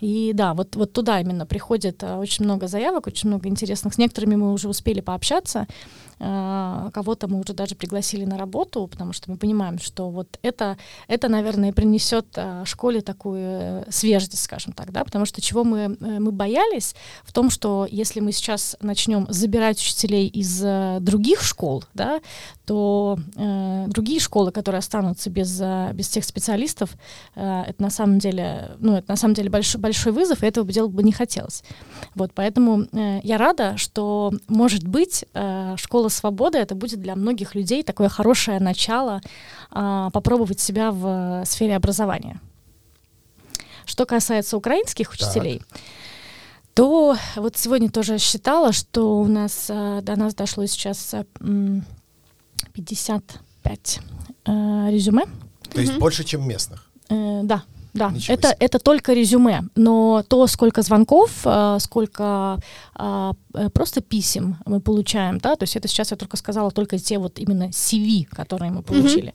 И 0.00 0.32
да, 0.34 0.54
вот, 0.54 0.76
вот 0.76 0.92
туда 0.92 1.20
именно 1.20 1.46
приходит 1.46 2.02
э, 2.02 2.16
очень 2.16 2.44
много 2.44 2.68
заявок, 2.68 3.06
очень 3.06 3.28
много 3.28 3.48
интересных. 3.48 3.94
С 3.94 3.98
некоторыми 3.98 4.36
мы 4.36 4.52
уже 4.52 4.68
успели 4.68 5.00
пообщаться, 5.00 5.60
э, 5.60 6.05
кого-то 6.18 7.28
мы 7.28 7.40
уже 7.40 7.52
даже 7.52 7.74
пригласили 7.74 8.24
на 8.24 8.38
работу, 8.38 8.86
потому 8.86 9.12
что 9.12 9.30
мы 9.30 9.36
понимаем, 9.36 9.78
что 9.78 10.08
вот 10.10 10.38
это, 10.42 10.78
это 11.08 11.28
наверное, 11.28 11.72
принесет 11.72 12.26
э, 12.36 12.64
школе 12.64 13.00
такую 13.00 13.40
э, 13.40 13.84
свежесть, 13.90 14.38
скажем 14.42 14.72
так, 14.72 14.92
да, 14.92 15.04
потому 15.04 15.26
что 15.26 15.40
чего 15.40 15.64
мы, 15.64 15.96
э, 16.00 16.18
мы 16.18 16.32
боялись 16.32 16.94
в 17.24 17.32
том, 17.32 17.50
что 17.50 17.86
если 17.90 18.20
мы 18.20 18.32
сейчас 18.32 18.76
начнем 18.80 19.26
забирать 19.28 19.78
учителей 19.78 20.26
из 20.26 20.62
э, 20.64 20.98
других 21.00 21.42
школ, 21.42 21.84
да, 21.94 22.20
то 22.64 23.18
э, 23.36 23.84
другие 23.88 24.20
школы, 24.20 24.50
которые 24.52 24.80
останутся 24.80 25.30
без, 25.30 25.58
э, 25.60 25.90
без 25.92 26.08
тех 26.08 26.24
специалистов, 26.24 26.96
э, 27.34 27.62
это 27.68 27.82
на 27.82 27.90
самом 27.90 28.18
деле, 28.18 28.72
ну, 28.78 28.96
это 28.96 29.10
на 29.10 29.16
самом 29.16 29.34
деле 29.34 29.50
большой, 29.50 29.80
большой 29.80 30.12
вызов, 30.12 30.42
и 30.42 30.46
этого 30.46 30.70
делать 30.72 30.92
бы 30.92 31.02
не 31.02 31.12
хотелось. 31.12 31.62
Вот, 32.14 32.32
поэтому 32.34 32.86
э, 32.92 33.20
я 33.22 33.38
рада, 33.38 33.76
что, 33.76 34.32
может 34.48 34.86
быть, 34.86 35.24
э, 35.34 35.74
школа 35.76 36.05
свободы 36.08 36.58
это 36.58 36.74
будет 36.74 37.00
для 37.00 37.14
многих 37.16 37.54
людей 37.54 37.82
такое 37.82 38.08
хорошее 38.08 38.60
начало 38.60 39.20
а, 39.70 40.10
попробовать 40.10 40.60
себя 40.60 40.90
в 40.90 41.42
э, 41.42 41.44
сфере 41.46 41.76
образования. 41.76 42.40
Что 43.84 44.04
касается 44.06 44.56
украинских 44.56 45.12
учителей, 45.12 45.62
то 46.74 47.16
вот 47.36 47.56
сегодня 47.56 47.90
тоже 47.90 48.18
считала, 48.18 48.72
что 48.72 49.18
у 49.18 49.26
нас 49.26 49.66
э, 49.68 50.00
до 50.02 50.16
нас 50.16 50.34
дошло 50.34 50.66
сейчас 50.66 51.14
э, 51.14 51.24
м, 51.40 51.84
55 52.72 54.00
э, 54.46 54.50
резюме. 54.90 55.24
То 55.72 55.80
есть 55.80 55.92
Мгм. 55.92 56.00
больше, 56.00 56.24
чем 56.24 56.46
местных. 56.46 56.90
Э, 57.08 57.40
да, 57.44 57.62
да, 57.96 58.10
Ничего 58.10 58.34
это, 58.34 58.48
себе. 58.48 58.56
это 58.60 58.78
только 58.78 59.12
резюме, 59.12 59.62
но 59.74 60.24
то, 60.28 60.46
сколько 60.46 60.82
звонков, 60.82 61.30
э, 61.44 61.78
сколько 61.80 62.58
а, 62.94 63.32
э, 63.54 63.68
просто 63.70 64.00
писем 64.00 64.58
мы 64.66 64.80
получаем, 64.80 65.38
да, 65.38 65.56
то 65.56 65.64
есть 65.64 65.76
это 65.76 65.88
сейчас 65.88 66.10
я 66.10 66.16
только 66.16 66.36
сказала 66.36 66.70
только 66.70 66.98
те 66.98 67.18
вот 67.18 67.38
именно 67.38 67.64
CV, 67.70 68.24
которые 68.24 68.70
мы 68.70 68.82
получили. 68.82 69.34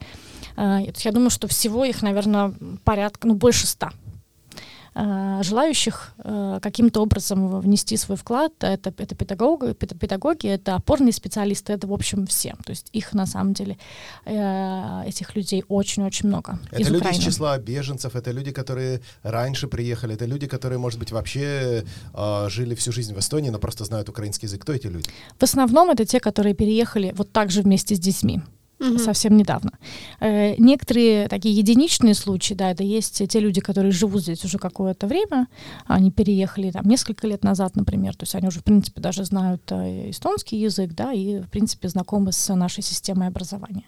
То 0.55 0.83
есть 0.85 1.05
я 1.05 1.11
думаю, 1.11 1.29
что 1.29 1.47
всего 1.47 1.85
их, 1.85 2.01
наверное, 2.01 2.53
порядка, 2.83 3.27
ну, 3.27 3.35
больше 3.35 3.67
ста 3.67 3.91
желающих 4.93 6.13
э, 6.17 6.60
каким-то 6.62 7.01
образом 7.01 7.60
внести 7.62 7.98
свой 7.98 8.17
вклад. 8.17 8.51
Это, 8.60 8.93
это 8.98 9.15
педагоги, 9.15 9.74
пед- 9.74 9.98
педагоги, 9.98 10.48
это 10.48 10.75
опорные 10.75 11.13
специалисты, 11.13 11.74
это, 11.74 11.88
в 11.88 11.93
общем, 11.93 12.25
все. 12.27 12.55
То 12.65 12.71
есть 12.71 12.89
их, 12.91 13.13
на 13.13 13.25
самом 13.25 13.53
деле, 13.53 13.77
э, 14.25 15.03
этих 15.07 15.36
людей 15.36 15.63
очень-очень 15.67 16.27
много 16.27 16.60
Это 16.71 16.81
из 16.81 16.89
люди 16.89 17.01
Украины. 17.03 17.19
из 17.21 17.25
числа 17.25 17.57
беженцев, 17.57 18.15
это 18.15 18.31
люди, 18.31 18.51
которые 18.51 19.01
раньше 19.24 19.67
приехали, 19.67 20.15
это 20.15 20.25
люди, 20.25 20.48
которые, 20.48 20.77
может 20.77 21.00
быть, 21.00 21.12
вообще 21.12 21.86
э, 22.13 22.50
жили 22.50 22.75
всю 22.75 22.91
жизнь 22.91 23.13
в 23.13 23.19
Эстонии, 23.19 23.50
но 23.50 23.60
просто 23.60 23.86
знают 23.86 24.10
украинский 24.10 24.48
язык. 24.48 24.62
Кто 24.62 24.74
эти 24.74 24.88
люди? 24.88 25.10
В 25.39 25.43
основном 25.43 25.89
это 25.89 26.05
те, 26.05 26.19
которые 26.19 26.53
переехали 26.53 27.13
вот 27.15 27.31
так 27.31 27.50
же 27.51 27.62
вместе 27.62 27.95
с 27.95 28.00
детьми. 28.00 28.41
Мгм. 28.89 29.00
совсем 29.00 29.38
недавно. 29.38 29.71
Э, 30.19 30.55
некоторые 30.57 31.27
такие 31.27 31.55
единичные 31.55 32.13
случаи, 32.15 32.53
да, 32.53 32.71
это 32.71 32.83
есть 32.83 33.21
те 33.27 33.39
люди, 33.39 33.61
которые 33.61 33.91
живут 33.91 34.23
здесь 34.23 34.43
уже 34.43 34.57
какое-то 34.57 35.07
время, 35.07 35.47
они 35.85 36.11
переехали 36.11 36.71
там 36.71 36.85
несколько 36.88 37.27
лет 37.27 37.43
назад, 37.43 37.75
например, 37.75 38.15
то 38.15 38.23
есть 38.23 38.35
они 38.35 38.47
уже, 38.47 38.59
в 38.59 38.63
принципе, 38.63 39.00
даже 39.01 39.23
знают 39.23 39.61
э, 39.71 40.09
эстонский 40.09 40.57
язык, 40.57 40.93
да, 40.93 41.13
и, 41.13 41.39
в 41.39 41.50
принципе, 41.50 41.88
знакомы 41.89 42.31
с 42.31 42.53
нашей 42.55 42.83
системой 42.83 43.27
образования. 43.27 43.85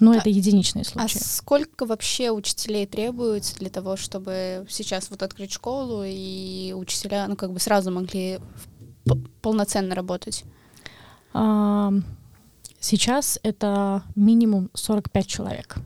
Но 0.00 0.12
А- 0.12 0.16
это 0.16 0.28
единичные 0.30 0.82
А 0.82 0.84
случаи. 0.84 1.18
сколько 1.18 1.84
вообще 1.86 2.30
учителей 2.30 2.86
требуется 2.86 3.56
для 3.56 3.68
того, 3.68 3.96
чтобы 3.96 4.64
сейчас 4.68 5.10
вот 5.10 5.22
открыть 5.22 5.52
школу 5.52 6.02
и 6.06 6.72
учителя, 6.76 7.26
ну, 7.28 7.34
как 7.36 7.52
бы 7.52 7.58
сразу 7.58 7.90
могли 7.90 8.38
полноценно 9.42 9.94
работать? 9.94 10.44
Сейчас 12.80 13.38
это 13.42 14.02
минимум 14.14 14.70
45 14.74 15.26
человек. 15.26 15.76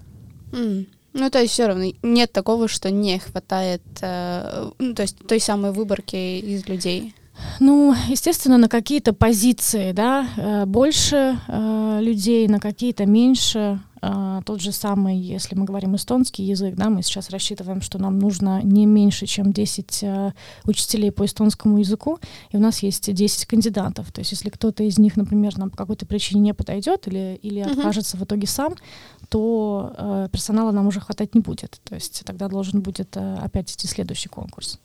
М. 0.53 0.87
Ну, 1.15 1.31
то 1.31 1.41
есть 1.41 1.53
все 1.53 1.67
равно 1.67 1.85
нет 2.03 2.33
такого, 2.33 2.69
что 2.69 2.91
не 2.91 3.19
хватает, 3.19 3.83
э, 4.01 4.71
ну, 4.79 4.95
то 4.95 5.03
есть 5.03 5.19
той 5.27 5.41
самой 5.41 5.73
выборки 5.73 6.17
из 6.17 6.67
людей. 6.67 7.15
Ну, 7.61 7.95
естественно, 8.09 8.59
на 8.59 8.69
какие-то 8.69 9.13
позиции, 9.13 9.93
да, 9.93 10.27
э, 10.37 10.65
больше 10.67 11.39
э, 11.49 11.99
людей, 12.03 12.47
на 12.49 12.61
какие-то 12.61 13.07
меньше. 13.07 13.81
Э, 14.03 14.41
Тот 14.45 14.61
же 14.61 14.73
самый, 14.73 15.17
если 15.17 15.55
мы 15.57 15.65
говорим 15.65 15.95
эстонский 15.97 16.45
язык, 16.45 16.75
да, 16.75 16.91
мы 16.91 17.03
сейчас 17.03 17.31
рассчитываем, 17.31 17.81
что 17.81 17.99
нам 17.99 18.19
нужно 18.19 18.61
не 18.63 18.85
меньше, 18.87 19.27
чем 19.27 19.53
10 19.53 20.03
э, 20.03 20.33
учителей 20.65 21.11
по 21.11 21.25
эстонскому 21.25 21.79
языку, 21.79 22.19
и 22.51 22.57
у 22.57 22.61
нас 22.61 22.83
есть 22.83 23.13
10 23.13 23.47
кандидатов. 23.47 24.13
То 24.13 24.21
есть 24.21 24.33
если 24.33 24.51
кто-то 24.51 24.83
из 24.83 24.99
них, 24.99 25.17
например, 25.17 25.57
нам 25.59 25.71
по 25.71 25.77
какой-то 25.77 26.05
причине 26.07 26.41
не 26.41 26.55
подойдет 26.55 27.07
или, 27.09 27.39
или 27.43 27.63
Мгм. 27.63 27.73
откажется 27.73 28.17
в 28.17 28.25
итоге 28.25 28.47
сам, 28.47 28.75
то 29.29 29.95
э, 29.97 30.29
персонала 30.31 30.73
нам 30.73 30.87
уже 30.87 31.01
хватать 31.01 31.35
не 31.35 31.41
будет. 31.41 31.81
То 31.85 31.95
есть 31.95 32.23
тогда 32.27 32.49
должен 32.49 32.81
будет 32.83 33.17
э, 33.17 33.37
опять 33.43 33.73
идти 33.73 33.87
следующий 33.89 34.29
конкурс. 34.29 34.79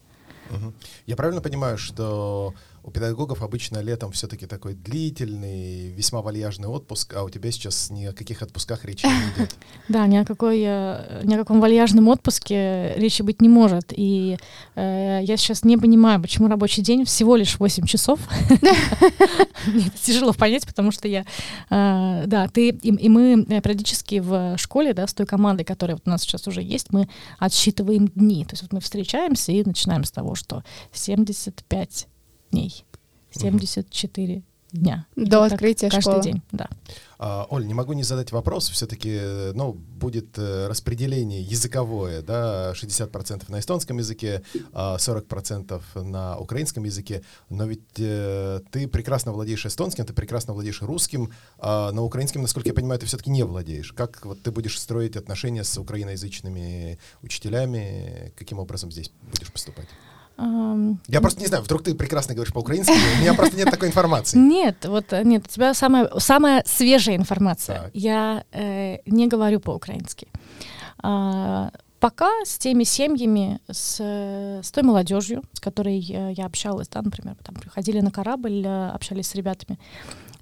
Я 1.05 1.15
правильно 1.15 1.41
понимаю, 1.41 1.77
что 1.77 2.53
у 2.87 2.91
педагогов 2.91 3.41
обычно 3.41 3.79
летом 3.79 4.13
все-таки 4.13 4.45
такой 4.45 4.73
длительный, 4.73 5.89
весьма 5.89 6.21
вальяжный 6.21 6.69
отпуск, 6.69 7.13
а 7.15 7.23
у 7.23 7.29
тебя 7.29 7.51
сейчас 7.51 7.89
ни 7.89 8.05
о 8.05 8.13
каких 8.13 8.41
отпусках 8.41 8.85
речи 8.85 9.05
не 9.05 9.11
идет. 9.35 9.55
Да, 9.89 10.07
ни 10.07 10.15
о, 10.15 10.23
какой, 10.23 10.61
э, 10.65 11.21
ни 11.25 11.35
о 11.35 11.37
каком 11.37 11.59
вальяжном 11.59 12.07
отпуске 12.07 12.93
речи 12.95 13.23
быть 13.23 13.41
не 13.41 13.49
может. 13.49 13.91
И 13.93 14.37
э, 14.75 15.19
я 15.21 15.35
сейчас 15.35 15.65
не 15.65 15.75
понимаю, 15.77 16.21
почему 16.21 16.47
рабочий 16.47 16.81
день 16.81 17.03
всего 17.03 17.35
лишь 17.35 17.59
8 17.59 17.85
часов. 17.85 18.21
Мне 19.67 19.87
это 19.87 19.97
тяжело 20.01 20.31
понять, 20.31 20.65
потому 20.65 20.91
что 20.91 21.09
я... 21.09 21.25
э, 21.69 22.23
Да, 22.25 22.47
ты 22.47 22.69
и 22.69 22.95
и 22.95 23.09
мы 23.09 23.45
э, 23.49 23.61
периодически 23.61 24.19
в 24.19 24.57
школе, 24.57 24.93
да, 24.93 25.07
с 25.07 25.13
той 25.13 25.25
командой, 25.25 25.65
которая 25.65 25.97
вот 25.97 26.03
у 26.07 26.09
нас 26.09 26.21
сейчас 26.21 26.47
уже 26.47 26.61
есть, 26.61 26.93
мы 26.93 27.09
отсчитываем 27.37 28.07
дни. 28.07 28.45
То 28.45 28.53
есть 28.53 28.63
вот 28.63 28.71
мы 28.71 28.79
встречаемся 28.79 29.51
и 29.51 29.61
начинаем 29.65 30.05
с 30.05 30.11
того, 30.11 30.35
что 30.35 30.63
75 30.93 32.07
дней, 32.51 32.85
74 33.31 34.43
дня. 34.71 35.05
До 35.15 35.43
открытия 35.43 35.89
каждый 35.89 36.11
школы. 36.11 36.23
день, 36.23 36.41
да. 36.51 36.69
А, 37.19 37.47
Оль, 37.49 37.65
не 37.65 37.73
могу 37.73 37.93
не 37.93 38.03
задать 38.03 38.31
вопрос. 38.31 38.69
Все-таки, 38.69 39.19
ну, 39.53 39.73
будет 39.73 40.37
э, 40.37 40.67
распределение 40.67 41.41
языковое, 41.41 42.21
да, 42.21 42.73
60% 42.73 43.45
на 43.49 43.59
эстонском 43.59 43.97
языке, 43.97 44.43
а 44.73 44.97
40% 44.97 45.81
на 46.03 46.37
украинском 46.37 46.83
языке. 46.83 47.23
Но 47.49 47.65
ведь 47.65 47.81
э, 47.97 48.61
ты 48.71 48.87
прекрасно 48.87 49.31
владеешь 49.31 49.65
эстонским, 49.65 50.05
ты 50.05 50.13
прекрасно 50.13 50.53
владеешь 50.53 50.81
русским, 50.81 51.31
а 51.57 51.91
на 51.91 52.03
украинском, 52.03 52.41
насколько 52.41 52.69
я 52.69 52.75
понимаю, 52.75 52.99
ты 52.99 53.05
все-таки 53.05 53.31
не 53.31 53.43
владеешь. 53.43 53.93
Как 53.93 54.25
вот 54.25 54.43
ты 54.43 54.51
будешь 54.51 54.79
строить 54.79 55.15
отношения 55.15 55.63
с 55.63 55.77
украиноязычными 55.77 56.99
учителями? 57.23 58.33
Каким 58.35 58.59
образом 58.59 58.91
здесь 58.91 59.11
будешь 59.31 59.51
поступать? 59.51 59.87
Я 60.37 61.21
просто 61.21 61.41
не 61.41 61.47
знаю, 61.47 61.63
вдруг 61.63 61.83
ты 61.83 61.95
прекрасно 61.95 62.35
говоришь 62.35 62.53
по-украински, 62.53 62.91
у 62.91 63.21
меня 63.21 63.33
просто 63.33 63.57
нет 63.57 63.71
такой 63.71 63.87
информации. 63.87 64.37
Нет, 64.47 64.85
вот 64.85 65.11
э, 65.11 65.23
нет, 65.23 65.43
у 65.45 65.49
тебя 65.49 65.73
самая, 65.73 66.09
самая 66.19 66.63
свежая 66.65 67.15
информация. 67.15 67.83
Так. 67.83 67.91
Я 67.93 68.43
э, 68.51 68.97
не 69.05 69.27
говорю 69.27 69.59
по-украински. 69.59 70.27
А, 71.01 71.71
пока 71.99 72.29
с 72.45 72.57
теми 72.57 72.83
семьями, 72.83 73.59
с, 73.69 73.99
с 73.99 74.71
той 74.71 74.83
молодежью, 74.83 75.43
с 75.53 75.59
которой 75.59 75.99
э, 75.99 76.33
я 76.33 76.45
общалась, 76.45 76.87
да, 76.87 77.01
например, 77.01 77.35
там 77.43 77.55
приходили 77.55 77.99
на 78.01 78.11
корабль, 78.11 78.63
э, 78.65 78.89
общались 78.91 79.27
с 79.27 79.35
ребятами, 79.35 79.79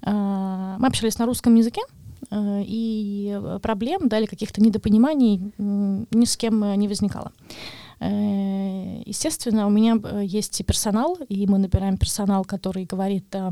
а, 0.02 0.76
мы 0.78 0.88
общались 0.88 1.18
на 1.18 1.26
русском 1.26 1.54
языке, 1.54 1.80
и 2.32 3.40
проблем, 3.62 4.08
да, 4.08 4.18
или 4.18 4.26
каких-то 4.26 4.60
недопониманий 4.60 5.52
ни 5.58 6.24
с 6.24 6.36
кем 6.36 6.76
не 6.76 6.88
возникало. 6.88 7.30
Э, 8.00 9.02
Естественно, 9.06 9.66
у 9.66 9.70
меня 9.70 9.98
э, 10.02 10.24
есть 10.24 10.60
и 10.60 10.64
персонал, 10.64 11.18
и 11.28 11.46
мы 11.46 11.58
набираем 11.58 11.96
персонал, 11.96 12.44
который 12.44 12.84
говорит 12.84 13.32
э, 13.34 13.50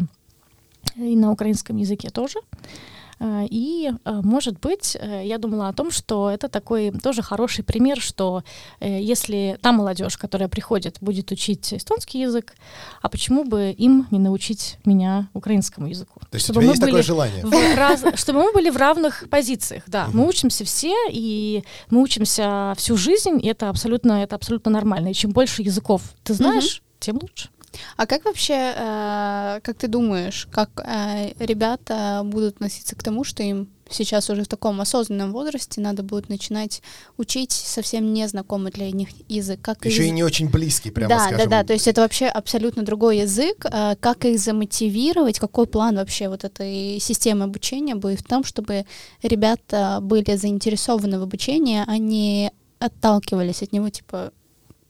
и 0.96 1.16
на 1.16 1.30
украинском 1.30 1.76
языке 1.76 2.10
тоже. 2.10 2.40
Э, 2.40 2.93
И, 3.20 3.90
э, 4.04 4.20
может 4.22 4.58
быть, 4.60 4.96
э, 5.00 5.22
я 5.26 5.38
думала 5.38 5.68
о 5.68 5.72
том, 5.72 5.90
что 5.90 6.30
это 6.30 6.48
такой 6.48 6.90
тоже 6.90 7.22
хороший 7.22 7.62
пример, 7.64 8.00
что 8.00 8.42
э, 8.80 9.00
если 9.00 9.58
та 9.62 9.72
молодежь, 9.72 10.16
которая 10.16 10.48
приходит, 10.48 10.98
будет 11.00 11.30
учить 11.32 11.72
эстонский 11.72 12.20
язык, 12.20 12.54
а 13.02 13.08
почему 13.08 13.44
бы 13.44 13.70
им 13.70 14.06
не 14.10 14.18
научить 14.18 14.78
меня 14.84 15.28
украинскому 15.32 15.86
языку? 15.86 16.20
То 16.30 16.34
есть 16.36 16.50
у 16.50 16.52
Чтобы 16.52 16.60
тебя 16.62 16.66
мы 16.68 16.72
есть 16.72 16.80
такое 16.80 16.92
были 16.94 17.02
желание? 17.02 17.44
в 17.46 17.76
раз- 17.76 18.04
чтобы 18.20 18.42
мы 18.42 18.52
были 18.52 18.70
в 18.70 18.76
равных 18.76 19.24
позициях, 19.30 19.84
да. 19.86 20.06
Мы 20.12 20.20
Мгм. 20.20 20.28
учимся 20.28 20.64
все, 20.64 20.94
и 21.10 21.62
мы 21.90 22.02
учимся 22.02 22.74
всю 22.76 22.96
жизнь, 22.96 23.38
и 23.42 23.46
это 23.48 23.68
абсолютно, 23.68 24.22
это 24.22 24.34
абсолютно 24.36 24.70
нормально. 24.72 25.08
И 25.08 25.14
чем 25.14 25.30
больше 25.30 25.62
языков 25.62 26.02
ты 26.24 26.34
знаешь, 26.34 26.82
тем 27.00 27.18
лучше. 27.22 27.48
А 27.96 28.06
как 28.06 28.24
вообще, 28.24 28.72
э, 28.76 29.60
как 29.62 29.76
ты 29.78 29.88
думаешь, 29.88 30.48
как 30.50 30.70
э, 30.84 31.32
ребята 31.38 32.22
будут 32.24 32.54
относиться 32.56 32.96
к 32.96 33.02
тому, 33.02 33.24
что 33.24 33.42
им 33.42 33.68
сейчас 33.90 34.30
уже 34.30 34.44
в 34.44 34.48
таком 34.48 34.80
осознанном 34.80 35.32
возрасте 35.32 35.80
надо 35.80 36.02
будет 36.02 36.28
начинать 36.28 36.82
учить 37.18 37.52
совсем 37.52 38.12
незнакомый 38.14 38.72
для 38.72 38.90
них 38.90 39.08
язык? 39.28 39.60
Как 39.62 39.84
Еще 39.84 40.02
их- 40.04 40.08
и 40.08 40.10
не 40.10 40.24
очень 40.24 40.48
близкий, 40.48 40.90
прямо 40.90 41.10
да, 41.10 41.18
скажем. 41.20 41.38
да, 41.38 41.46
да, 41.62 41.64
то 41.64 41.72
есть 41.74 41.86
это 41.86 42.00
вообще 42.00 42.26
абсолютно 42.26 42.82
другой 42.82 43.18
язык. 43.18 43.64
Э, 43.70 43.94
Как 44.00 44.24
их 44.24 44.38
замотивировать? 44.40 45.38
Какой 45.38 45.66
план 45.66 45.96
вообще 45.96 46.28
вот 46.28 46.44
этой 46.44 46.98
системы 47.00 47.44
обучения 47.44 47.94
будет 47.94 48.20
в 48.20 48.24
том, 48.24 48.42
чтобы 48.44 48.86
ребята 49.22 49.98
были 50.02 50.34
заинтересованы 50.36 51.18
в 51.18 51.22
обучении, 51.22 51.82
а 51.86 51.98
не 51.98 52.50
отталкивались 52.78 53.62
от 53.62 53.72
него, 53.72 53.88
типа, 53.88 54.32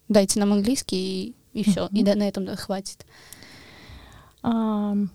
дайте 0.08 0.40
нам 0.40 0.52
английский 0.52 0.96
и, 0.96 1.34
все, 1.62 1.86
и 1.92 1.96
Мгм. 1.98 2.04
да, 2.04 2.14
на 2.16 2.28
этом 2.28 2.44
да, 2.44 2.56
хватит. 2.56 3.06
Ам, 4.42 5.10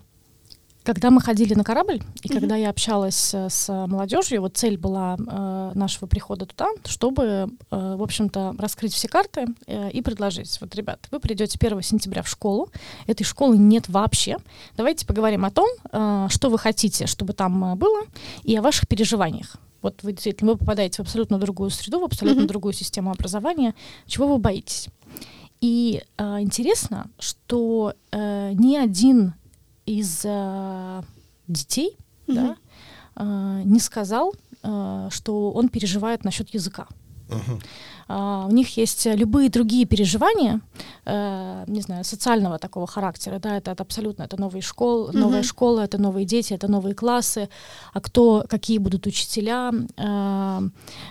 Когда 0.82 1.10
мы 1.10 1.20
ходили 1.20 1.52
на 1.52 1.62
корабль, 1.62 2.00
и 2.22 2.28
когда 2.28 2.56
я 2.56 2.70
общалась 2.70 3.34
э, 3.34 3.50
с 3.50 3.68
молодежью, 3.86 4.40
вот 4.40 4.56
цель 4.56 4.78
была 4.78 5.14
э, 5.18 5.72
нашего 5.74 6.06
прихода 6.06 6.46
туда, 6.46 6.68
чтобы, 6.86 7.22
э, 7.70 7.96
в 7.96 8.02
общем-то, 8.02 8.54
раскрыть 8.58 8.94
все 8.94 9.06
карты 9.06 9.44
э, 9.66 9.90
и 9.90 10.00
предложить. 10.00 10.58
Вот, 10.60 10.74
ребят, 10.74 11.06
вы 11.10 11.20
придете 11.20 11.58
1 11.60 11.82
сентября 11.82 12.22
в 12.22 12.28
школу, 12.28 12.70
этой 13.06 13.24
школы 13.24 13.58
нет 13.58 13.90
вообще. 13.90 14.38
Давайте 14.76 15.06
поговорим 15.06 15.44
о 15.44 15.50
том, 15.50 15.68
э, 15.92 16.26
что 16.30 16.48
вы 16.48 16.58
хотите, 16.58 17.06
чтобы 17.06 17.34
там 17.34 17.62
э, 17.72 17.74
было, 17.76 18.04
и 18.42 18.56
о 18.56 18.62
ваших 18.62 18.88
переживаниях. 18.88 19.56
Вот 19.82 20.02
вы 20.02 20.12
действительно 20.12 20.52
вы 20.52 20.58
попадаете 20.58 20.96
в 20.96 21.00
абсолютно 21.06 21.38
другую 21.38 21.68
среду, 21.70 22.00
в 22.00 22.04
абсолютно 22.04 22.40
Мгм. 22.42 22.48
другую 22.48 22.72
систему 22.72 23.10
образования. 23.10 23.74
Чего 24.06 24.26
вы 24.28 24.38
боитесь? 24.38 24.88
И 25.60 26.02
э, 26.16 26.40
интересно, 26.40 27.10
что 27.18 27.94
э, 28.12 28.52
ни 28.54 28.76
один 28.76 29.34
из 29.86 30.22
э, 30.24 31.02
детей 31.48 31.96
Мгм. 32.26 32.36
да, 32.36 32.56
э, 33.16 33.62
не 33.64 33.78
сказал, 33.80 34.32
э, 34.62 35.08
что 35.10 35.50
он 35.52 35.68
переживает 35.68 36.24
насчет 36.24 36.54
языка. 36.54 36.86
Мгм. 37.28 37.60
А, 38.12 38.46
у 38.48 38.52
них 38.52 38.76
есть 38.76 39.06
любые 39.06 39.48
другие 39.50 39.84
переживания, 39.86 40.60
э, 41.06 41.64
не 41.68 41.80
знаю, 41.80 42.04
социального 42.04 42.58
такого 42.58 42.86
характера, 42.88 43.38
да, 43.38 43.56
это, 43.56 43.70
это 43.70 43.84
абсолютно, 43.84 44.24
это 44.24 44.36
новые 44.36 44.62
школы, 44.62 45.12
новая 45.12 45.38
Мгм. 45.38 45.48
школа, 45.48 45.80
это 45.82 45.96
новые 45.98 46.26
дети, 46.26 46.52
это 46.52 46.66
новые 46.66 46.94
классы, 46.96 47.48
а 47.94 48.00
кто, 48.00 48.44
какие 48.48 48.78
будут 48.78 49.06
учителя, 49.06 49.70
э, 49.96 50.60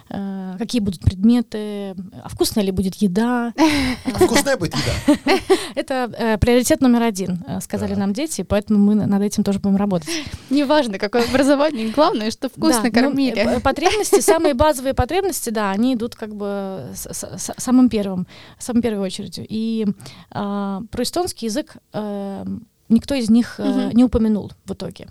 э, 0.09 0.55
какие 0.57 0.81
будут 0.81 0.99
предметы, 0.99 1.95
а 2.21 2.27
вкусная 2.27 2.65
ли 2.65 2.71
будет 2.71 2.95
еда. 2.95 3.53
А 4.05 4.19
вкусная 4.19 4.57
будет 4.57 4.73
еда? 4.75 5.15
Это 5.75 6.11
э, 6.17 6.37
приоритет 6.37 6.81
номер 6.81 7.03
один, 7.03 7.45
э, 7.47 7.61
сказали 7.61 7.95
нам 7.95 8.11
дети, 8.11 8.41
поэтому 8.41 8.79
мы 8.79 8.95
над 8.95 9.21
этим 9.21 9.43
тоже 9.43 9.59
будем 9.59 9.77
работать. 9.77 10.09
Неважно, 10.49 10.97
какое 10.97 11.23
образование, 11.23 11.89
главное, 11.95 12.29
что 12.31 12.49
вкусно 12.49 12.83
ну, 12.83 12.91
кормили. 12.91 13.37
э, 13.37 13.59
потребности, 13.61 14.19
самые 14.19 14.53
базовые 14.53 14.93
потребности, 14.93 15.49
да, 15.49 15.71
они 15.71 15.93
идут 15.93 16.15
как 16.15 16.35
бы 16.35 16.88
с- 16.95 17.13
с- 17.13 17.37
с- 17.37 17.53
самым 17.57 17.89
первым, 17.89 18.27
самой 18.57 18.81
первой 18.81 19.07
очередью. 19.07 19.45
И 19.49 19.85
а, 20.31 20.81
про 20.91 21.03
эстонский 21.03 21.47
язык 21.47 21.77
э, 21.93 22.45
никто 22.89 23.15
из 23.15 23.29
них 23.29 23.55
э, 23.59 23.91
не 23.93 24.03
упомянул 24.03 24.51
в 24.65 24.71
итоге. 24.73 25.07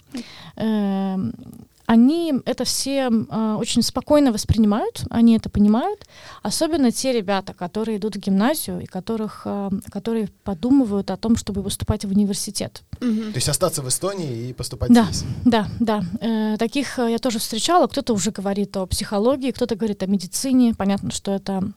Эм, 0.57 1.33
они 1.89 2.35
это 2.45 2.65
все 2.65 3.09
э, 3.11 3.57
очень 3.59 3.81
спокойно 3.83 4.31
воспринимают, 4.31 5.05
они 5.09 5.35
это 5.37 5.49
понимают, 5.49 6.07
особенно 6.43 6.93
те 6.93 7.13
ребята, 7.13 7.55
которые 7.55 7.97
идут 7.97 8.17
в 8.17 8.19
гимназию 8.19 8.81
и 8.81 8.85
которых, 8.85 9.43
э, 9.47 9.71
которые 9.91 10.29
подумывают 10.45 11.11
о 11.11 11.17
том, 11.17 11.37
чтобы 11.37 11.63
поступать 11.63 12.05
в 12.05 12.11
университет. 12.11 12.83
Мгм. 13.01 13.33
То 13.33 13.37
есть 13.39 13.49
остаться 13.49 13.81
в 13.81 13.89
Эстонии 13.89 14.51
и 14.51 14.53
поступать 14.53 14.93
Да. 14.93 15.05
здесь? 15.05 15.25
Да, 15.47 15.67
да. 15.81 16.03
Э, 16.21 16.57
таких 16.59 16.99
э, 16.99 17.11
я 17.13 17.19
тоже 17.19 17.39
встречала. 17.39 17.87
Кто-то 17.87 18.13
уже 18.13 18.33
говорит 18.33 18.77
о 18.77 18.85
психологии, 18.85 19.51
кто-то 19.51 19.75
говорит 19.75 20.03
о 20.03 20.07
медицине. 20.07 20.75
Понятно, 20.77 21.11
что 21.11 21.33
это 21.33 21.73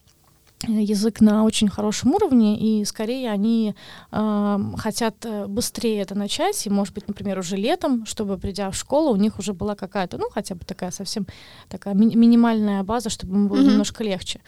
язык 0.67 1.21
на 1.21 1.43
очень 1.43 1.67
хорошем 1.69 2.13
уровне, 2.13 2.58
и 2.60 2.86
скорее 2.86 3.32
они 3.32 3.76
э, 4.12 4.60
хотят 4.78 5.26
быстрее 5.47 6.02
это 6.02 6.15
начать, 6.15 6.65
и, 6.67 6.69
может 6.69 6.93
быть, 6.93 7.08
например, 7.08 7.39
уже 7.39 7.56
летом, 7.58 8.06
чтобы, 8.06 8.38
придя 8.38 8.69
в 8.69 8.76
школу, 8.76 9.12
у 9.12 9.15
них 9.15 9.39
уже 9.39 9.54
была 9.54 9.76
какая-то, 9.76 10.17
ну, 10.17 10.30
хотя 10.32 10.56
бы 10.56 10.65
такая 10.65 10.91
совсем 10.91 11.26
такая 11.69 11.93
ми- 11.93 12.15
минимальная 12.15 12.84
база, 12.84 13.10
чтобы 13.10 13.34
им 13.36 13.47
было 13.47 13.60
Мгм. 13.62 13.69
немножко 13.71 14.04
легче. 14.04 14.39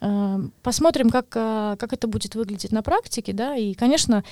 Э, 0.00 0.38
Посмотрим, 0.62 1.10
как, 1.10 1.26
э, 1.34 1.76
как 1.78 1.92
это 1.92 2.06
будет 2.06 2.34
выглядеть 2.34 2.72
на 2.72 2.82
практике, 2.82 3.32
да, 3.32 3.56
и, 3.56 3.74
конечно, 3.74 4.22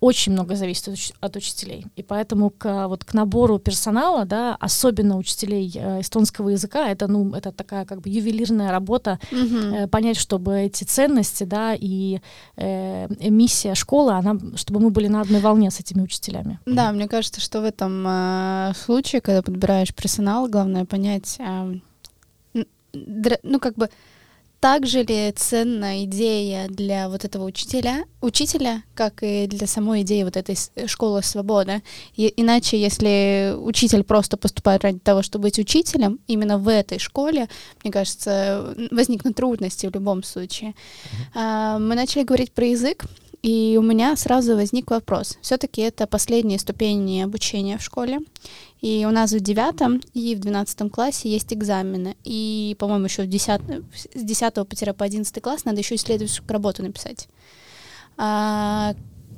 очень 0.00 0.32
много 0.32 0.56
зависит 0.56 0.88
от, 0.88 0.94
уч- 0.94 1.14
от 1.20 1.36
учителей, 1.36 1.86
и 1.96 2.02
поэтому 2.02 2.50
к, 2.50 2.88
вот, 2.88 3.04
к 3.04 3.14
набору 3.14 3.58
персонала, 3.58 4.24
да, 4.24 4.56
особенно 4.60 5.16
учителей 5.16 5.70
э, 5.74 6.00
эстонского 6.00 6.50
языка, 6.50 6.88
это, 6.88 7.06
ну, 7.08 7.34
это 7.34 7.52
такая 7.52 7.84
как 7.84 8.00
бы 8.00 8.08
ювелирная 8.10 8.70
работа, 8.70 9.18
э, 9.30 9.86
понять, 9.88 10.16
чтобы 10.16 10.58
эти 10.60 10.84
ценности, 10.84 11.44
да, 11.44 11.74
и 11.78 12.20
э, 12.56 13.08
миссия 13.30 13.74
школы, 13.74 14.12
она, 14.12 14.36
чтобы 14.56 14.80
мы 14.80 14.90
были 14.90 15.08
на 15.08 15.20
одной 15.20 15.40
волне 15.40 15.70
с 15.70 15.80
этими 15.80 16.02
учителями. 16.02 16.58
Да, 16.66 16.92
мне 16.92 17.08
кажется, 17.08 17.40
что 17.40 17.60
в 17.60 17.64
этом 17.64 18.04
э, 18.06 18.72
случае, 18.74 19.20
когда 19.20 19.42
подбираешь 19.42 19.94
персонал, 19.94 20.48
главное 20.48 20.84
понять, 20.84 21.36
э, 21.38 21.74
ну 23.42 23.58
как 23.60 23.74
бы 23.74 23.88
так 24.62 24.86
же 24.86 25.02
ли 25.02 25.32
ценна 25.32 26.04
идея 26.04 26.68
для 26.68 27.08
вот 27.08 27.24
этого 27.24 27.44
учителя, 27.44 28.04
учителя, 28.20 28.84
как 28.94 29.24
и 29.24 29.48
для 29.48 29.66
самой 29.66 30.02
идеи 30.02 30.22
вот 30.22 30.36
этой 30.36 30.54
с- 30.54 30.70
школы 30.86 31.20
свободы. 31.24 31.82
И- 32.14 32.32
иначе, 32.36 32.80
если 32.80 33.54
учитель 33.58 34.04
просто 34.04 34.36
поступает 34.36 34.84
ради 34.84 35.00
того, 35.00 35.22
чтобы 35.22 35.42
быть 35.48 35.58
учителем, 35.58 36.20
именно 36.28 36.58
в 36.58 36.68
этой 36.68 37.00
школе, 37.00 37.48
мне 37.82 37.92
кажется, 37.92 38.72
возникнут 38.92 39.34
трудности 39.34 39.88
в 39.88 39.94
любом 39.94 40.22
случае. 40.22 40.74
А, 41.34 41.80
Мы 41.80 41.96
начали 41.96 42.22
говорить 42.22 42.52
про 42.52 42.64
язык, 42.66 43.04
и 43.42 43.76
у 43.76 43.82
меня 43.82 44.14
сразу 44.16 44.54
возник 44.54 44.90
вопрос. 44.92 45.38
Все-таки 45.42 45.80
это 45.82 46.06
последние 46.06 46.60
ступени 46.60 47.20
обучения 47.22 47.78
в 47.78 47.82
школе. 47.82 48.20
И 48.82 49.06
у 49.06 49.12
нас 49.12 49.30
в 49.30 49.38
девятом 49.38 50.00
и 50.12 50.34
в 50.34 50.40
двенадцатом 50.40 50.90
классе 50.90 51.30
есть 51.30 51.52
экзамены. 51.54 52.16
И, 52.24 52.76
по-моему, 52.80 53.04
еще 53.04 53.22
в 53.22 53.28
10, 53.28 53.60
с 54.14 54.22
10 54.22 54.54
по, 54.54 54.64
по 54.64 55.04
11 55.04 55.40
класс 55.40 55.64
надо 55.64 55.78
еще 55.78 55.94
исследовательскую 55.94 56.52
работу 56.52 56.82
написать. 56.82 57.28
А, 58.16 58.94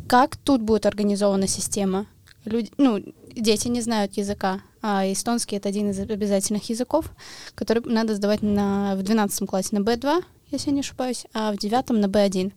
как 0.08 0.36
тут 0.36 0.62
будет 0.62 0.86
организована 0.86 1.46
система? 1.46 2.06
Люди, 2.46 2.70
ну, 2.78 3.04
дети 3.36 3.68
не 3.68 3.82
знают 3.82 4.14
языка, 4.16 4.62
а 4.80 5.04
эстонский 5.12 5.56
это 5.56 5.68
один 5.68 5.90
из 5.90 5.98
обязательных 5.98 6.68
языков, 6.70 7.10
который 7.54 7.82
надо 7.84 8.14
сдавать 8.14 8.40
на, 8.40 8.96
в 8.96 9.02
12 9.02 9.46
классе 9.46 9.68
на 9.72 9.84
B2, 9.84 10.24
если 10.52 10.70
я 10.70 10.74
не 10.74 10.80
ошибаюсь, 10.80 11.26
а 11.34 11.52
в 11.52 11.58
9 11.58 11.90
на 11.90 12.06
B1. 12.06 12.50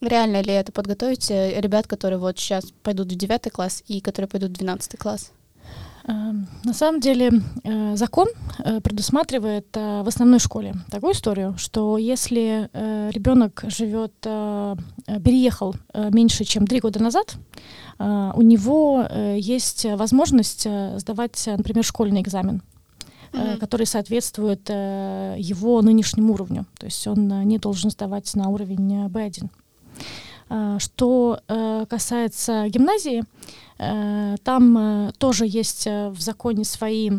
Реально 0.00 0.40
ли 0.40 0.52
это 0.52 0.70
подготовить 0.70 1.32
э, 1.32 1.60
ребят, 1.60 1.88
которые 1.88 2.18
вот 2.18 2.38
сейчас 2.38 2.66
пойдут 2.84 3.10
в 3.10 3.16
9 3.16 3.50
класс 3.50 3.82
и 3.88 4.00
которые 4.00 4.28
пойдут 4.28 4.50
в 4.50 4.54
12 4.54 4.98
класс? 4.98 5.32
Эм, 6.06 6.48
на 6.64 6.74
самом 6.74 7.00
деле 7.00 7.30
э, 7.62 7.96
закон 7.96 8.28
э, 8.58 8.80
предусматривает 8.80 9.66
в 9.74 10.06
основной 10.06 10.38
школе 10.38 10.74
такую 10.90 11.14
историю, 11.14 11.54
что 11.56 11.96
если 11.98 12.68
ребенок 13.12 13.64
живет, 13.68 14.12
переехал 14.20 15.74
меньше, 15.94 16.44
чем 16.44 16.66
три 16.66 16.80
года 16.80 17.02
назад, 17.02 17.36
у 17.98 18.42
него 18.42 19.06
есть 19.36 19.86
возможность 19.86 20.66
сдавать, 20.96 21.42
например, 21.46 21.84
школьный 21.84 22.20
экзамен 22.20 22.62
mm-hmm. 23.32 23.58
который 23.58 23.86
соответствует 23.86 24.68
его 24.68 25.82
нынешнему 25.82 26.34
уровню. 26.34 26.66
То 26.78 26.86
есть 26.86 27.06
он 27.06 27.28
не 27.46 27.58
должен 27.58 27.90
сдавать 27.90 28.34
на 28.34 28.48
уровень 28.48 29.06
B1. 29.06 29.48
А, 30.48 30.78
что 30.78 31.40
э, 31.48 31.86
касается 31.88 32.68
гимназии, 32.68 33.24
э, 33.78 34.36
там 34.44 34.78
э, 34.78 35.12
тоже 35.18 35.46
есть 35.46 35.86
в 35.86 36.16
законе 36.18 36.64
свои 36.64 37.10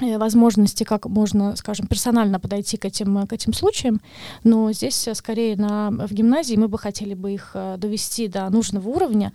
возможности, 0.00 0.84
как 0.84 1.04
можно, 1.04 1.54
скажем, 1.54 1.86
персонально 1.86 2.40
подойти 2.40 2.78
к 2.78 2.86
этим, 2.86 3.26
к 3.26 3.32
этим 3.34 3.52
случаям, 3.52 4.00
но 4.42 4.72
здесь 4.72 5.06
скорее 5.12 5.54
на, 5.56 5.90
в 5.90 6.14
гимназии 6.14 6.56
мы 6.56 6.68
бы 6.68 6.78
хотели 6.78 7.12
бы 7.12 7.32
их 7.32 7.54
довести 7.76 8.26
до 8.26 8.48
нужного 8.48 8.88
уровня, 8.88 9.34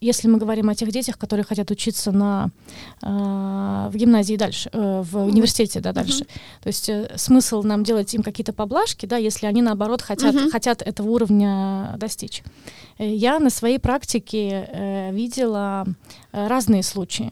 если 0.00 0.28
мы 0.28 0.38
говорим 0.38 0.68
о 0.68 0.74
тех 0.74 0.90
детях, 0.90 1.18
которые 1.18 1.44
хотят 1.44 1.70
учиться 1.70 2.12
на, 2.12 2.50
э, 3.02 3.06
в 3.06 3.92
гимназии 3.94 4.36
дальше, 4.36 4.70
э, 4.72 5.02
в 5.02 5.24
университете 5.24 5.80
да, 5.80 5.92
дальше, 5.92 6.24
uh-huh. 6.24 6.62
то 6.62 6.66
есть 6.68 6.88
э, 6.88 7.12
смысл 7.16 7.62
нам 7.62 7.82
делать 7.82 8.14
им 8.14 8.22
какие-то 8.22 8.52
поблажки, 8.52 9.06
да, 9.06 9.16
если 9.16 9.46
они 9.46 9.62
наоборот 9.62 10.00
хотят, 10.02 10.34
uh-huh. 10.34 10.50
хотят 10.50 10.82
этого 10.82 11.10
уровня 11.10 11.94
достичь. 11.98 12.42
Э, 12.98 13.14
я 13.14 13.38
на 13.40 13.50
своей 13.50 13.78
практике 13.78 14.68
э, 14.70 15.12
видела 15.12 15.86
э, 16.32 16.46
разные 16.46 16.82
случаи. 16.82 17.30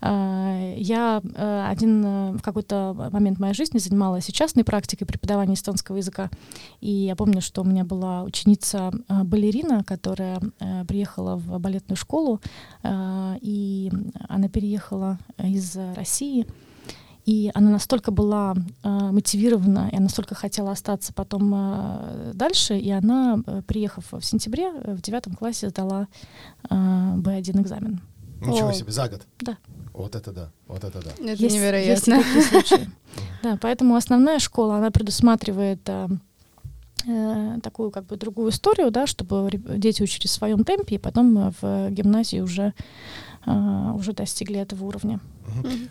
А, 0.00 0.74
я 0.76 1.22
э, 1.22 1.66
один 1.68 2.04
э, 2.04 2.32
в 2.32 2.42
какой-то 2.42 3.10
момент 3.12 3.38
моей 3.38 3.54
жизни 3.54 3.78
занималась 3.78 4.26
частной 4.26 4.64
практикой 4.64 5.04
преподавания 5.04 5.54
эстонского 5.54 5.96
языка. 5.96 6.30
И 6.80 6.90
я 6.90 7.16
помню, 7.16 7.40
что 7.40 7.62
у 7.62 7.64
меня 7.64 7.84
была 7.84 8.22
ученица 8.22 8.92
э, 9.08 9.24
которая 9.84 10.40
приехала 10.86 11.36
в 11.36 11.58
балетную 11.58 11.96
школу, 11.96 12.40
и 12.84 13.90
она 14.28 14.48
переехала 14.48 15.18
из 15.38 15.76
России. 15.96 16.46
И 17.24 17.50
она 17.54 17.70
настолько 17.70 18.10
была 18.10 18.54
э, 18.82 18.88
мотивирована, 18.88 19.88
и 19.90 19.96
она 19.96 20.04
настолько 20.04 20.34
хотела 20.34 20.72
остаться 20.72 21.12
потом 21.14 21.52
э, 21.54 22.32
дальше, 22.34 22.78
и 22.78 22.90
она, 22.90 23.38
приехав 23.66 24.12
в 24.12 24.22
сентябре, 24.22 24.70
в 24.70 25.00
девятом 25.00 25.34
классе 25.34 25.70
сдала 25.70 26.06
э, 26.68 26.74
B1 26.74 27.62
экзамен. 27.62 28.02
Ничего 28.46 28.68
О. 28.68 28.72
себе, 28.72 28.92
за 28.92 29.08
год? 29.08 29.22
Да. 29.40 29.56
Вот 29.92 30.14
это 30.14 30.32
да, 30.32 30.50
вот 30.66 30.84
это 30.84 31.00
да. 31.02 31.10
Это 31.12 31.42
есть, 31.42 31.54
невероятно. 31.54 32.14
Есть. 32.14 32.74
Да, 33.42 33.58
поэтому 33.60 33.94
основная 33.94 34.38
школа, 34.38 34.76
она 34.76 34.90
предусматривает 34.90 35.80
э, 35.86 36.08
э, 37.06 37.58
такую 37.62 37.90
как 37.90 38.06
бы 38.06 38.16
другую 38.16 38.50
историю, 38.50 38.90
да, 38.90 39.06
чтобы 39.06 39.50
дети 39.52 40.02
учились 40.02 40.30
в 40.30 40.34
своем 40.34 40.64
темпе, 40.64 40.96
и 40.96 40.98
потом 40.98 41.54
в 41.60 41.90
гимназии 41.90 42.40
уже 42.40 42.72
уже 43.46 44.14
достигли 44.14 44.58
этого 44.58 44.86
уровня. 44.86 45.20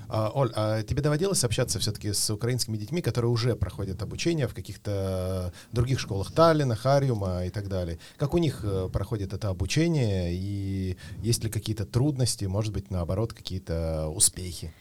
А, 0.09 0.31
Оль, 0.33 0.51
а 0.55 0.83
тебе 0.83 1.01
доводилось 1.01 1.43
общаться 1.43 1.79
все-таки 1.79 2.13
с 2.13 2.29
украинскими 2.29 2.77
детьми, 2.77 3.01
которые 3.01 3.31
уже 3.31 3.55
проходят 3.55 4.01
обучение 4.01 4.47
в 4.47 4.53
каких-то 4.53 5.53
других 5.71 5.99
школах 5.99 6.31
Таллина, 6.31 6.75
Хариума 6.75 7.45
и 7.45 7.49
так 7.49 7.67
далее? 7.67 7.99
Как 8.17 8.33
у 8.33 8.37
них 8.37 8.61
э, 8.63 8.89
проходит 8.91 9.33
это 9.33 9.49
обучение 9.49 10.33
и 10.33 10.97
есть 11.21 11.43
ли 11.43 11.49
какие-то 11.49 11.85
трудности, 11.85 12.45
может 12.45 12.73
быть, 12.73 12.91
наоборот, 12.91 13.33
какие-то 13.33 14.07
успехи? 14.07 14.73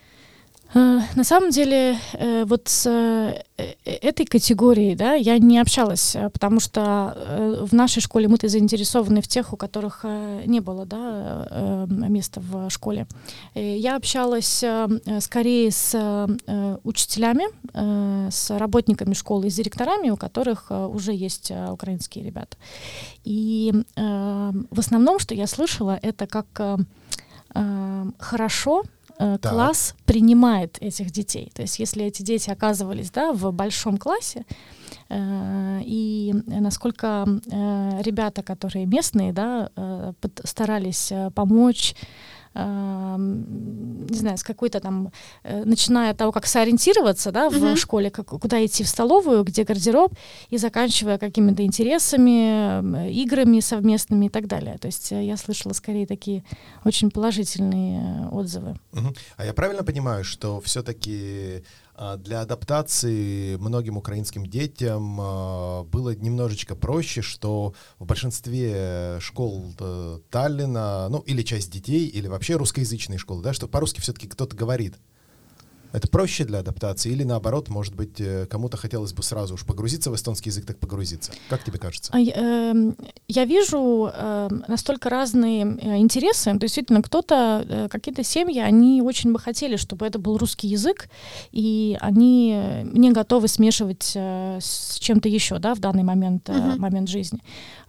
Э, 0.74 1.00
на 1.14 1.24
самом 1.24 1.50
деле, 1.50 1.98
э, 2.14 2.44
вот 2.44 2.68
с 2.68 2.86
э, 2.86 3.42
этой 3.84 4.24
категорией 4.24 4.94
да, 4.94 5.12
я 5.14 5.38
не 5.38 5.58
общалась, 5.58 6.16
потому 6.32 6.60
что 6.60 7.16
в 7.70 7.74
нашей 7.74 8.00
школе 8.00 8.28
мы-то 8.28 8.48
заинтересованы 8.48 9.20
в 9.20 9.28
тех, 9.28 9.52
у 9.52 9.56
которых 9.56 10.04
не 10.46 10.60
было 10.60 10.86
да, 10.86 11.86
места 11.88 12.40
в 12.40 12.70
школе. 12.70 13.06
Я 13.54 13.96
общалась 13.96 14.64
скорее 15.20 15.70
с 15.70 16.28
учителями, 16.84 17.44
с 18.30 18.50
работниками 18.58 19.14
школы 19.14 19.46
и 19.46 19.50
с 19.50 19.54
директорами, 19.54 20.10
у 20.10 20.16
которых 20.16 20.70
уже 20.70 21.12
есть 21.12 21.50
украинские 21.50 22.24
ребята. 22.24 22.56
И 23.24 23.72
в 23.96 24.78
основном, 24.78 25.18
что 25.18 25.34
я 25.34 25.46
слышала, 25.46 25.98
это 26.02 26.26
как 26.26 26.78
хорошо 28.18 28.82
э, 29.22 29.38
класс 29.38 29.94
принимает 30.04 30.78
этих 30.80 31.10
детей. 31.10 31.50
То 31.54 31.62
есть 31.62 31.78
если 31.78 32.04
эти 32.04 32.22
дети 32.22 32.50
оказывались 32.50 33.10
да, 33.10 33.32
в 33.32 33.52
большом 33.52 33.96
классе, 33.96 34.44
э, 35.08 35.80
и 35.84 36.34
насколько 36.46 37.26
э, 37.26 38.02
ребята, 38.02 38.42
которые 38.42 38.86
местные, 38.86 39.32
да, 39.32 39.70
э, 39.76 40.12
старались 40.44 41.12
помочь 41.34 41.94
не 42.54 44.18
знаю, 44.18 44.36
с 44.36 44.42
какой-то 44.42 44.80
там, 44.80 45.10
э, 45.42 45.64
начиная 45.64 46.10
от 46.10 46.18
того, 46.18 46.32
как 46.32 46.46
сориентироваться, 46.46 47.32
да, 47.32 47.48
в 47.48 47.54
uh-huh. 47.54 47.76
школе, 47.76 48.10
как, 48.10 48.26
куда 48.26 48.64
идти 48.64 48.84
в 48.84 48.88
столовую, 48.88 49.44
где 49.44 49.64
гардероб, 49.64 50.12
и 50.50 50.58
заканчивая 50.58 51.18
какими-то 51.18 51.64
интересами, 51.64 53.10
играми 53.10 53.60
совместными 53.60 54.26
и 54.26 54.28
так 54.28 54.46
далее. 54.46 54.76
То 54.78 54.86
есть 54.86 55.12
э, 55.12 55.24
я 55.24 55.36
слышала 55.36 55.72
скорее 55.72 56.06
такие 56.06 56.44
очень 56.84 57.10
положительные 57.10 58.28
отзывы. 58.28 58.76
Uh-huh. 58.92 59.16
А 59.36 59.46
я 59.46 59.54
правильно 59.54 59.84
понимаю, 59.84 60.24
что 60.24 60.60
все-таки 60.60 61.64
для 62.18 62.40
адаптации 62.40 63.56
многим 63.56 63.96
украинским 63.96 64.46
детям 64.46 65.18
а, 65.20 65.84
было 65.84 66.14
немножечко 66.14 66.74
проще, 66.74 67.20
что 67.22 67.74
в 67.98 68.06
большинстве 68.06 69.18
школ 69.20 69.74
э, 69.78 70.18
Таллина, 70.30 71.08
ну 71.10 71.18
или 71.20 71.42
часть 71.42 71.70
детей, 71.70 72.06
или 72.06 72.28
вообще 72.28 72.56
русскоязычные 72.56 73.18
школы, 73.18 73.42
да, 73.42 73.52
что 73.52 73.68
по-русски 73.68 74.00
все-таки 74.00 74.26
кто-то 74.26 74.56
говорит. 74.56 74.96
Это 75.92 76.08
проще 76.08 76.44
для 76.44 76.60
адаптации 76.60 77.12
или 77.12 77.24
наоборот, 77.24 77.68
может 77.68 77.94
быть, 77.94 78.20
э, 78.20 78.46
кому-то 78.46 78.76
хотелось 78.76 79.12
бы 79.12 79.22
сразу 79.22 79.54
уж 79.54 79.64
погрузиться 79.64 80.10
в 80.10 80.14
эстонский 80.14 80.50
язык, 80.50 80.66
так 80.66 80.78
погрузиться? 80.78 81.32
Как 81.48 81.62
тебе 81.64 81.78
кажется? 81.78 82.12
А, 82.14 82.18
э, 82.18 82.92
я 83.28 83.44
вижу 83.44 84.10
э, 84.12 84.48
настолько 84.68 85.10
разные 85.10 85.64
э, 85.64 85.98
интересы. 85.98 86.44
То 86.44 86.64
есть, 86.64 86.72
действительно, 86.72 87.02
кто-то, 87.02 87.64
э, 87.68 87.88
какие-то 87.88 88.24
семьи, 88.24 88.60
они 88.60 89.02
очень 89.02 89.32
бы 89.32 89.38
хотели, 89.38 89.76
чтобы 89.76 90.06
это 90.06 90.18
был 90.18 90.38
русский 90.38 90.68
язык, 90.68 91.08
и 91.52 91.96
они 92.00 92.82
не 92.84 93.12
готовы 93.12 93.48
смешивать 93.48 94.12
э, 94.14 94.58
с 94.60 94.98
чем-то 94.98 95.28
еще, 95.28 95.58
да, 95.58 95.74
в 95.74 95.80
данный 95.80 96.02
момент, 96.02 96.48
э, 96.48 96.52
uh-huh. 96.52 96.78
момент 96.78 97.08
жизни. 97.08 97.40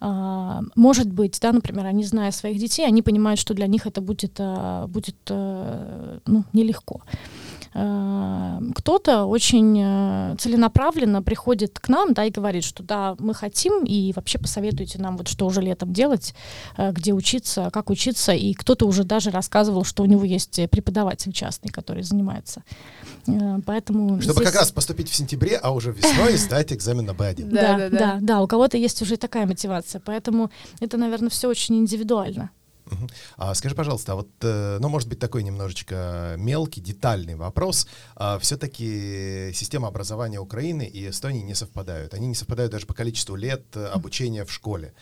Э, 0.01 0.59
может 0.75 1.11
быть, 1.11 1.39
да, 1.41 1.51
например, 1.51 1.85
они, 1.85 2.03
зная 2.03 2.31
своих 2.31 2.59
детей, 2.59 2.85
они 2.85 3.01
понимают, 3.01 3.39
что 3.39 3.53
для 3.53 3.67
них 3.67 3.87
это 3.87 4.01
будет, 4.01 4.35
э, 4.39 4.85
будет 4.87 5.15
э, 5.29 6.19
ну, 6.25 6.43
нелегко. 6.53 7.01
Э, 7.73 8.59
кто-то 8.75 9.25
очень 9.25 9.79
э, 9.79 10.35
целенаправленно 10.37 11.23
приходит 11.23 11.79
к 11.79 11.89
нам, 11.89 12.13
да, 12.13 12.25
и 12.25 12.31
говорит, 12.31 12.63
что 12.63 12.83
да, 12.83 13.15
мы 13.19 13.33
хотим, 13.33 13.83
и 13.83 14.13
вообще 14.15 14.37
посоветуйте 14.37 14.99
нам 15.01 15.17
вот 15.17 15.27
что 15.27 15.45
уже 15.45 15.61
летом 15.61 15.91
делать, 15.91 16.35
э, 16.77 16.91
где 16.91 17.13
учиться, 17.13 17.69
как 17.73 17.89
учиться, 17.89 18.33
и 18.33 18.53
кто-то 18.53 18.85
уже 18.85 19.03
даже 19.03 19.31
рассказывал, 19.31 19.83
что 19.83 20.03
у 20.03 20.05
него 20.05 20.23
есть 20.23 20.59
преподаватель 20.69 21.31
частный, 21.31 21.71
который 21.71 22.03
занимается. 22.03 22.63
Поэтому 23.65 24.21
Чтобы 24.21 24.41
здесь... 24.41 24.51
как 24.51 24.55
раз 24.55 24.71
поступить 24.71 25.09
в 25.09 25.15
сентябре, 25.15 25.57
а 25.57 25.71
уже 25.71 25.91
весной 25.91 26.37
сдать 26.37 26.73
экзамен 26.73 27.05
на 27.05 27.11
B1. 27.11 27.45
Да, 27.45 27.77
да, 27.77 27.89
да, 27.89 28.17
да, 28.21 28.41
у 28.41 28.47
кого-то 28.47 28.77
есть 28.77 29.01
уже 29.01 29.17
такая 29.17 29.45
мотивация, 29.45 30.01
поэтому 30.03 30.51
это, 30.79 30.97
наверное, 30.97 31.29
все 31.29 31.47
очень 31.47 31.77
индивидуально. 31.77 32.51
А 33.37 33.53
скажи, 33.55 33.75
пожалуйста, 33.75 34.13
а 34.13 34.15
вот, 34.15 34.29
э, 34.41 34.77
ну, 34.79 34.89
может 34.89 35.09
быть, 35.09 35.19
такой 35.19 35.43
немножечко 35.43 36.35
мелкий, 36.37 36.81
детальный 36.81 37.35
вопрос. 37.35 37.87
А 38.15 38.37
все-таки 38.39 39.51
система 39.53 39.87
образования 39.87 40.39
Украины 40.39 40.83
и 40.83 41.09
Эстонии 41.09 41.41
не 41.41 41.55
совпадают. 41.55 42.13
Они 42.13 42.27
не 42.27 42.35
совпадают 42.35 42.71
даже 42.71 42.85
по 42.85 42.93
количеству 42.93 43.35
лет 43.35 43.63
э, 43.75 43.85
обучения 43.85 44.45
в 44.45 44.51
школе. 44.51 44.93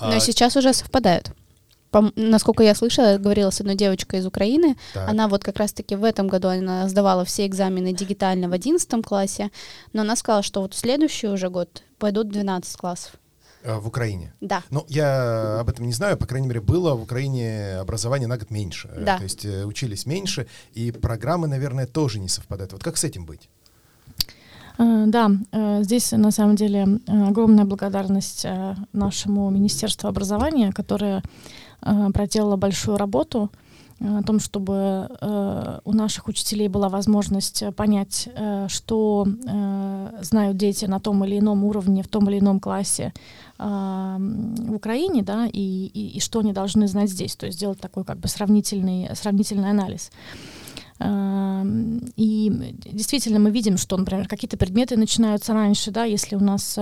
Но 0.00 0.16
а... 0.16 0.20
сейчас 0.20 0.56
уже 0.56 0.72
совпадают. 0.72 1.32
По, 1.90 2.12
насколько 2.16 2.62
я 2.62 2.74
слышала, 2.74 3.16
говорила 3.16 3.50
с 3.50 3.60
одной 3.60 3.74
девочкой 3.74 4.20
из 4.20 4.26
Украины, 4.26 4.76
так. 4.92 5.08
она 5.08 5.26
вот 5.26 5.42
как 5.42 5.56
раз-таки 5.56 5.96
в 5.96 6.04
этом 6.04 6.28
году 6.28 6.48
она 6.48 6.86
сдавала 6.88 7.24
все 7.24 7.46
экзамены 7.46 7.94
дигитально 7.94 8.48
в 8.48 8.52
11 8.52 9.04
классе, 9.04 9.50
но 9.94 10.02
она 10.02 10.14
сказала, 10.16 10.42
что 10.42 10.60
вот 10.60 10.74
в 10.74 10.76
следующий 10.76 11.28
уже 11.28 11.48
год 11.48 11.82
пойдут 11.98 12.28
12 12.28 12.76
классов. 12.76 13.12
Э, 13.64 13.78
в 13.78 13.86
Украине? 13.86 14.32
Да. 14.40 14.62
Ну, 14.70 14.84
я 14.88 15.60
об 15.60 15.68
этом 15.68 15.86
не 15.86 15.92
знаю, 15.92 16.16
по 16.16 16.26
крайней 16.26 16.48
мере, 16.48 16.60
было 16.60 16.94
в 16.94 17.02
Украине 17.02 17.78
образование 17.80 18.28
на 18.28 18.36
год 18.36 18.50
меньше. 18.50 18.88
Да. 19.00 19.16
То 19.18 19.24
есть 19.24 19.44
э, 19.44 19.64
учились 19.64 20.06
меньше, 20.06 20.46
и 20.76 20.92
программы, 20.92 21.48
наверное, 21.48 21.86
тоже 21.86 22.20
не 22.20 22.28
совпадают. 22.28 22.72
Вот 22.72 22.82
как 22.82 22.96
с 22.96 23.04
этим 23.04 23.26
быть? 23.26 23.48
Э, 24.78 25.04
Да, 25.06 25.30
э, 25.52 25.82
здесь 25.82 26.12
на 26.12 26.30
самом 26.30 26.54
деле 26.56 26.86
э, 27.06 27.28
огромная 27.28 27.64
благодарность 27.64 28.44
э, 28.44 28.76
нашему 28.92 29.50
Министерству 29.50 30.08
образования, 30.08 30.72
которое 30.72 31.22
э, 31.82 32.10
проделало 32.14 32.56
большую 32.56 32.96
работу 32.96 33.50
э, 33.52 33.67
о 34.00 34.22
том, 34.22 34.38
чтобы 34.38 35.08
э, 35.20 35.80
у 35.84 35.92
наших 35.92 36.28
учителей 36.28 36.68
была 36.68 36.88
возможность 36.88 37.62
э, 37.62 37.72
понять, 37.72 38.28
э, 38.32 38.66
что 38.68 39.26
знают 40.22 40.56
дети 40.56 40.84
на 40.84 41.00
том 41.00 41.24
или 41.24 41.38
ином 41.38 41.64
уровне, 41.64 42.02
в 42.02 42.08
том 42.08 42.28
или 42.28 42.38
ином 42.38 42.60
классе 42.60 43.12
в 43.58 44.74
Украине, 44.74 45.22
да, 45.22 45.46
и, 45.52 45.90
и, 45.92 46.16
и 46.16 46.20
что 46.20 46.38
они 46.40 46.52
должны 46.52 46.86
знать 46.86 47.10
здесь, 47.10 47.34
то 47.34 47.46
есть 47.46 47.58
сделать 47.58 47.80
такой 47.80 48.04
как 48.04 48.18
бы 48.18 48.28
сравнительный, 48.28 49.10
сравнительный 49.14 49.70
анализ. 49.70 50.10
Эм, 51.00 52.00
И 52.16 52.50
действительно 52.92 53.40
мы 53.40 53.50
видим, 53.50 53.76
что, 53.76 53.96
например, 53.96 54.28
какие-то 54.28 54.56
предметы 54.56 54.96
начинаются 54.96 55.52
раньше, 55.54 55.90
да, 55.90 56.04
если 56.04 56.36
у 56.36 56.40
нас 56.40 56.78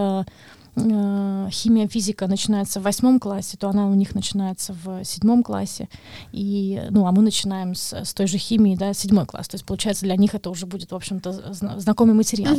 э, 0.77 1.49
химия, 1.51 1.89
физика 1.89 2.27
начинается 2.27 2.81
в 2.81 2.83
восьмом 2.85 3.19
классе, 3.19 3.57
то 3.57 3.69
она 3.69 3.87
у 3.89 3.95
них 3.95 4.15
начинается 4.15 4.75
в 4.85 5.05
седьмом 5.05 5.43
классе, 5.43 5.89
и, 6.33 6.83
ну, 6.91 7.07
а 7.07 7.13
мы 7.13 7.23
начинаем 7.23 7.75
с, 7.75 7.93
с 7.93 8.15
той 8.15 8.27
же 8.27 8.39
химии, 8.39 8.77
да, 8.77 8.93
седьмой 8.95 9.27
класс, 9.27 9.49
то 9.49 9.55
есть, 9.57 9.65
получается, 9.67 10.05
для 10.05 10.17
них 10.17 10.35
это 10.35 10.51
уже 10.51 10.67
будет, 10.67 10.93
в 10.93 10.95
общем-то, 10.95 11.33
зна- 11.53 11.79
знакомый 11.81 12.15
материал. 12.15 12.55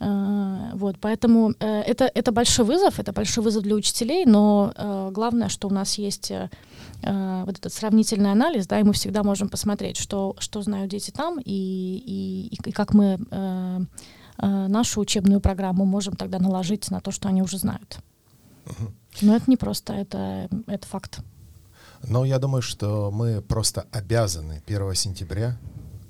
Э, 0.00 0.70
Вот, 0.74 0.96
поэтому 1.00 1.52
э, 1.60 1.80
это, 1.82 2.10
это 2.14 2.32
большой 2.32 2.64
вызов, 2.64 2.98
это 2.98 3.12
большой 3.12 3.44
вызов 3.44 3.62
для 3.62 3.74
учителей, 3.74 4.24
но 4.26 4.72
главное, 5.12 5.48
что 5.48 5.68
у 5.68 5.70
нас 5.72 5.98
есть 5.98 6.32
вот 7.02 7.58
этот 7.58 7.72
сравнительный 7.72 8.30
анализ, 8.32 8.66
да, 8.66 8.78
и 8.78 8.82
мы 8.82 8.92
всегда 8.92 9.22
можем 9.22 9.48
посмотреть, 9.48 9.96
что, 9.96 10.34
что 10.38 10.62
знают 10.62 10.90
дети 10.90 11.10
там, 11.10 11.38
и, 11.38 11.50
и, 11.50 12.48
и- 12.68 12.72
как 12.72 12.94
мы 12.94 13.18
нашу 14.46 15.00
учебную 15.00 15.40
программу 15.40 15.84
можем 15.84 16.16
тогда 16.16 16.38
наложить 16.38 16.90
на 16.90 17.00
то, 17.00 17.10
что 17.10 17.28
они 17.28 17.42
уже 17.42 17.58
знают. 17.58 17.98
Но 19.20 19.36
это 19.36 19.50
не 19.50 19.56
просто, 19.56 19.92
это, 19.94 20.48
это 20.66 20.86
факт. 20.86 21.20
Но 22.02 22.24
я 22.24 22.38
думаю, 22.38 22.62
что 22.62 23.10
мы 23.10 23.42
просто 23.42 23.86
обязаны 23.92 24.62
1 24.66 24.94
сентября 24.94 25.58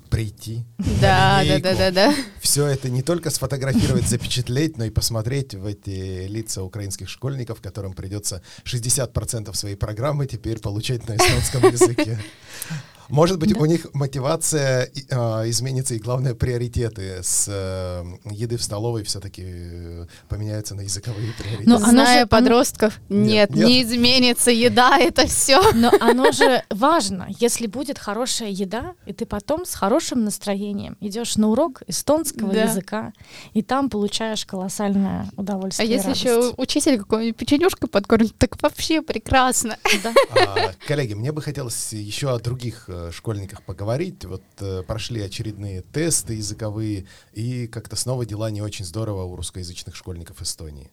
прийти. 0.09 0.65
Да, 1.01 1.41
да, 1.47 1.59
да, 1.59 1.75
да, 1.75 1.91
да. 1.91 2.15
Все 2.41 2.67
это 2.67 2.89
не 2.89 3.01
только 3.01 3.29
сфотографировать, 3.29 4.07
запечатлеть, 4.07 4.77
но 4.77 4.83
и 4.83 4.89
посмотреть 4.89 5.55
в 5.55 5.65
эти 5.65 6.27
лица 6.27 6.63
украинских 6.63 7.09
школьников, 7.09 7.61
которым 7.61 7.93
придется 7.93 8.41
60% 8.65 9.53
своей 9.53 9.75
программы 9.75 10.27
теперь 10.27 10.59
получать 10.59 11.07
на 11.07 11.15
эстонском 11.15 11.63
языке. 11.71 12.19
Может 13.11 13.39
быть, 13.39 13.55
у 13.57 13.65
них 13.65 13.87
мотивация 13.93 14.89
а, 15.11 15.43
изменится, 15.49 15.93
и 15.95 15.99
главное, 15.99 16.33
приоритеты 16.33 17.19
с 17.21 17.45
э, 17.47 18.03
еды 18.31 18.57
в 18.57 18.63
столовой 18.63 19.03
все-таки 19.03 19.43
э, 19.45 20.05
поменяются 20.29 20.75
на 20.75 20.81
языковые 20.81 21.33
приоритеты. 21.37 21.69
Но 21.69 21.75
оно 21.75 21.85
же- 21.85 21.91
Зная 21.91 22.17
оно- 22.21 22.27
подростков, 22.27 22.99
Нет, 23.09 23.49
нет, 23.53 23.67
не 23.67 23.83
изменится 23.83 24.51
еда, 24.51 24.97
это 24.99 25.27
все. 25.27 25.61
Но 25.73 25.91
оно 25.99 26.31
же 26.31 26.63
важно, 26.69 27.27
если 27.39 27.67
будет 27.67 27.99
хорошая 27.99 28.49
еда, 28.49 28.93
и 29.05 29.13
ты 29.13 29.25
потом 29.25 29.65
с 29.65 29.75
хорошим 29.75 30.23
настроением 30.23 30.97
идешь 31.01 31.35
на 31.37 31.49
урок 31.49 31.81
эстонского 31.87 32.53
Да. 32.53 32.63
языка, 32.63 33.13
и 33.53 33.61
там 33.61 33.89
получаешь 33.89 34.45
колоссальное 34.45 35.29
А 35.35 35.41
удовольствие. 35.41 35.87
и 35.89 35.91
если 35.91 36.11
еще 36.11 36.35
радость. 36.35 36.53
учитель 36.57 36.97
какой-нибудь 36.97 37.37
печенюшкой 37.37 37.89
подкормит, 37.89 38.35
так 38.37 38.61
вообще 38.61 39.01
прекрасно. 39.01 39.77
Да. 40.03 40.13
А, 40.35 40.71
коллеги, 40.87 41.13
мне 41.13 41.31
бы 41.31 41.41
хотелось 41.41 41.93
еще 41.93 42.33
о 42.33 42.39
других 42.39 42.85
э, 43.07 43.11
школьниках 43.11 43.63
поговорить. 43.63 44.25
Вот 44.25 44.43
э, 44.59 44.83
прошли 44.83 45.21
очередные 45.21 45.81
тесты 45.81 46.35
языковые, 46.35 47.05
и 47.33 47.67
как-то 47.67 47.95
снова 47.95 48.25
дела 48.25 48.49
не 48.51 48.61
очень 48.61 48.85
здорово 48.85 49.23
у 49.23 49.35
русскоязычных 49.35 49.95
школьников 49.95 50.41
Эстонии. 50.41 50.91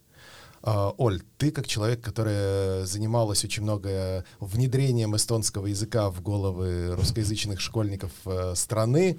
А, 0.63 0.93
Оль, 0.97 1.23
ты 1.37 1.51
как 1.51 1.67
человек, 1.67 2.01
которая 2.01 2.85
занималась 2.85 3.45
очень 3.45 3.63
много 3.63 4.25
внедрением 4.41 5.15
эстонского 5.15 5.67
языка 5.67 6.11
в 6.11 6.21
головы 6.23 6.95
русскоязычных 6.95 7.61
школьников 7.61 8.11
э, 8.27 8.55
страны, 8.55 9.19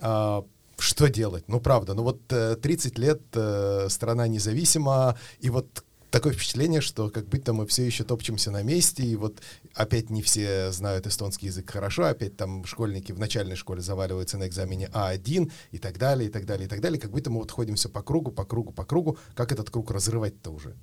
а, 0.00 0.44
что 0.78 1.08
делать? 1.08 1.44
Ну, 1.48 1.60
правда, 1.60 1.94
ну 1.94 2.04
вот 2.04 2.20
э, 2.30 2.56
30 2.56 2.98
лет 2.98 3.20
э, 3.34 3.88
страна 3.90 4.28
независима, 4.28 5.18
и 5.40 5.50
вот 5.50 5.84
такое 6.18 6.32
впечатление, 6.32 6.80
что 6.80 7.10
как 7.10 7.28
будто 7.28 7.52
мы 7.52 7.64
все 7.64 7.86
еще 7.86 8.02
топчемся 8.02 8.50
на 8.50 8.64
месте, 8.64 9.04
и 9.04 9.14
вот 9.14 9.40
опять 9.72 10.10
не 10.10 10.20
все 10.20 10.72
знают 10.72 11.06
эстонский 11.06 11.46
язык 11.46 11.70
хорошо, 11.70 12.06
опять 12.06 12.36
там 12.36 12.64
школьники 12.64 13.12
в 13.12 13.20
начальной 13.20 13.54
школе 13.54 13.82
заваливаются 13.82 14.36
на 14.36 14.48
экзамене 14.48 14.90
А1 14.92 15.52
и 15.70 15.78
так 15.78 15.96
далее, 15.96 16.28
и 16.28 16.32
так 16.32 16.44
далее, 16.44 16.66
и 16.66 16.68
так 16.68 16.80
далее, 16.80 17.00
как 17.00 17.12
будто 17.12 17.30
мы 17.30 17.38
вот 17.38 17.52
ходимся 17.52 17.88
по 17.88 18.02
кругу, 18.02 18.32
по 18.32 18.44
кругу, 18.44 18.72
по 18.72 18.84
кругу, 18.84 19.16
как 19.36 19.52
этот 19.52 19.70
круг 19.70 19.92
разрывать-то 19.92 20.50
уже? 20.50 20.74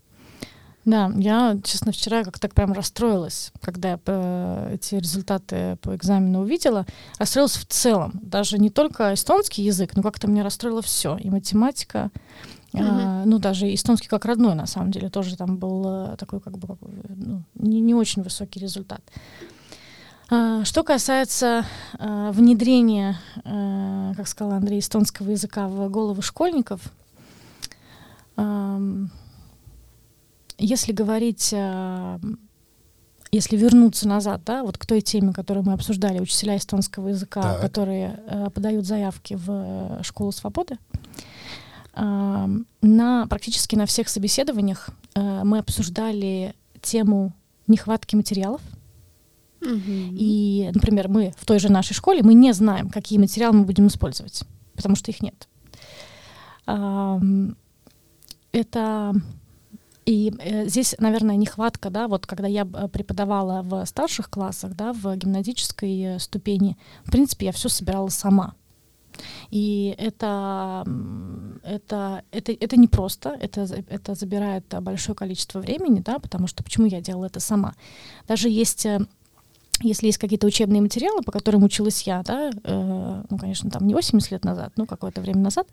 Да, 0.86 1.12
я, 1.17 1.58
честно, 1.63 1.91
вчера 1.91 2.24
как-то 2.24 2.39
так 2.39 2.54
прям 2.54 2.71
расстроилась, 2.71 3.52
когда 3.60 3.89
я 3.89 4.00
э, 4.06 4.76
эти 4.76 4.95
результаты 4.95 5.78
по 5.82 5.95
экзамену 5.95 6.41
увидела. 6.41 6.86
Расстроилась 7.17 7.58
в 7.58 7.65
целом. 7.65 8.19
Даже 8.21 8.60
не 8.60 8.69
только 8.69 9.15
эстонский 9.15 9.63
язык, 9.63 9.95
но 9.95 10.04
как-то 10.04 10.28
меня 10.28 10.43
расстроило 10.43 10.84
все. 10.84 11.17
И 11.17 11.32
математика, 11.32 12.12
Мгм. 12.83 13.29
ну 13.29 13.39
даже 13.39 13.73
эстонский 13.73 14.07
как 14.07 14.25
родной, 14.25 14.55
на 14.55 14.65
самом 14.67 14.91
деле, 14.91 15.09
тоже 15.09 15.35
там 15.38 15.57
был 15.57 15.85
э, 15.88 16.17
такой 16.17 16.39
как 16.39 16.57
бы 16.57 16.77
ну, 17.09 17.41
не, 17.55 17.81
не 17.81 17.93
очень 17.93 18.21
высокий 18.23 18.59
результат. 18.59 19.01
А, 20.29 20.63
Что 20.65 20.83
касается 20.83 21.65
э, 21.99 22.31
внедрения, 22.31 23.17
э, 23.43 24.13
как 24.15 24.27
сказал 24.27 24.53
Андрей, 24.53 24.79
эстонского 24.79 25.31
языка 25.31 25.67
в 25.67 25.89
головы 25.89 26.21
школьников, 26.21 26.81
если 30.57 30.91
говорить, 30.91 31.53
если 33.31 33.57
вернуться 33.57 34.07
назад, 34.09 34.41
да, 34.45 34.63
вот 34.63 34.77
к 34.77 34.85
той 34.85 34.99
теме, 34.99 35.31
которую 35.31 35.65
мы 35.65 35.71
обсуждали, 35.71 36.19
учителя 36.19 36.57
эстонского 36.57 37.09
языка, 37.09 37.41
Так. 37.41 37.61
которые 37.61 38.19
подают 38.53 38.85
заявки 38.85 39.35
в 39.35 39.99
школу 40.03 40.33
свободы, 40.33 40.77
на 41.95 43.27
практически 43.27 43.75
на 43.75 43.86
всех 43.86 44.10
собеседованиях 44.10 44.89
э, 45.13 45.43
мы 45.43 45.60
обсуждали 45.60 46.53
тему 46.81 47.34
нехватки 47.67 48.15
материалов. 48.15 48.62
И, 49.65 50.69
например, 50.75 51.08
мы 51.08 51.34
в 51.39 51.45
той 51.45 51.58
же 51.58 51.71
нашей 51.71 51.95
школе 51.95 52.21
мы 52.21 52.36
не 52.36 52.53
знаем, 52.53 52.89
какие 52.89 53.17
материалы 53.17 53.58
мы 53.58 53.65
будем 53.65 53.88
использовать, 53.88 54.43
потому 54.75 54.95
что 54.95 55.10
их 55.10 55.23
нет. 55.23 55.47
Это 58.51 59.13
и 60.05 60.31
э, 60.39 60.67
здесь, 60.67 60.95
наверное, 60.99 61.36
нехватка, 61.36 61.89
да, 61.89 62.08
вот 62.08 62.27
когда 62.27 62.47
я 62.47 62.63
б, 62.63 62.88
преподавала 62.89 63.63
в 63.63 63.86
старших 63.86 64.29
классах, 64.29 64.75
да, 64.75 64.93
в 64.93 65.15
гимназической 65.15 65.99
э, 66.01 66.19
ступени, 66.19 66.77
в 67.03 67.12
принципе, 67.12 67.47
я 67.47 67.51
все 67.51 67.69
собирала 67.69 68.10
сама. 68.10 68.53
И 69.51 69.95
это, 69.97 70.86
это, 71.63 72.23
это, 72.32 72.51
это 72.51 72.78
непросто, 72.78 73.38
это, 73.39 73.65
за- 73.65 73.84
это 73.89 74.15
забирает 74.15 74.73
а, 74.73 74.82
большое 74.82 75.15
количество 75.15 75.60
времени, 75.60 75.99
да, 75.99 76.19
потому 76.19 76.47
что 76.47 76.63
почему 76.63 76.88
я 76.88 77.01
делала 77.01 77.25
это 77.25 77.39
сама? 77.39 77.73
Даже 78.28 78.49
есть 78.49 78.86
э, 78.86 78.99
если 79.82 80.08
есть 80.08 80.17
какие-то 80.17 80.47
учебные 80.47 80.82
материалы, 80.82 81.21
по 81.21 81.32
которым 81.32 81.63
училась 81.63 82.04
я, 82.04 82.23
да, 82.23 82.49
э, 82.63 83.23
ну, 83.30 83.38
конечно, 83.38 83.69
там 83.69 83.86
не 83.88 83.93
80 83.93 84.32
лет 84.32 84.45
назад, 84.45 84.73
но 84.78 84.86
какое-то 84.86 85.21
время 85.21 85.39
назад, 85.39 85.67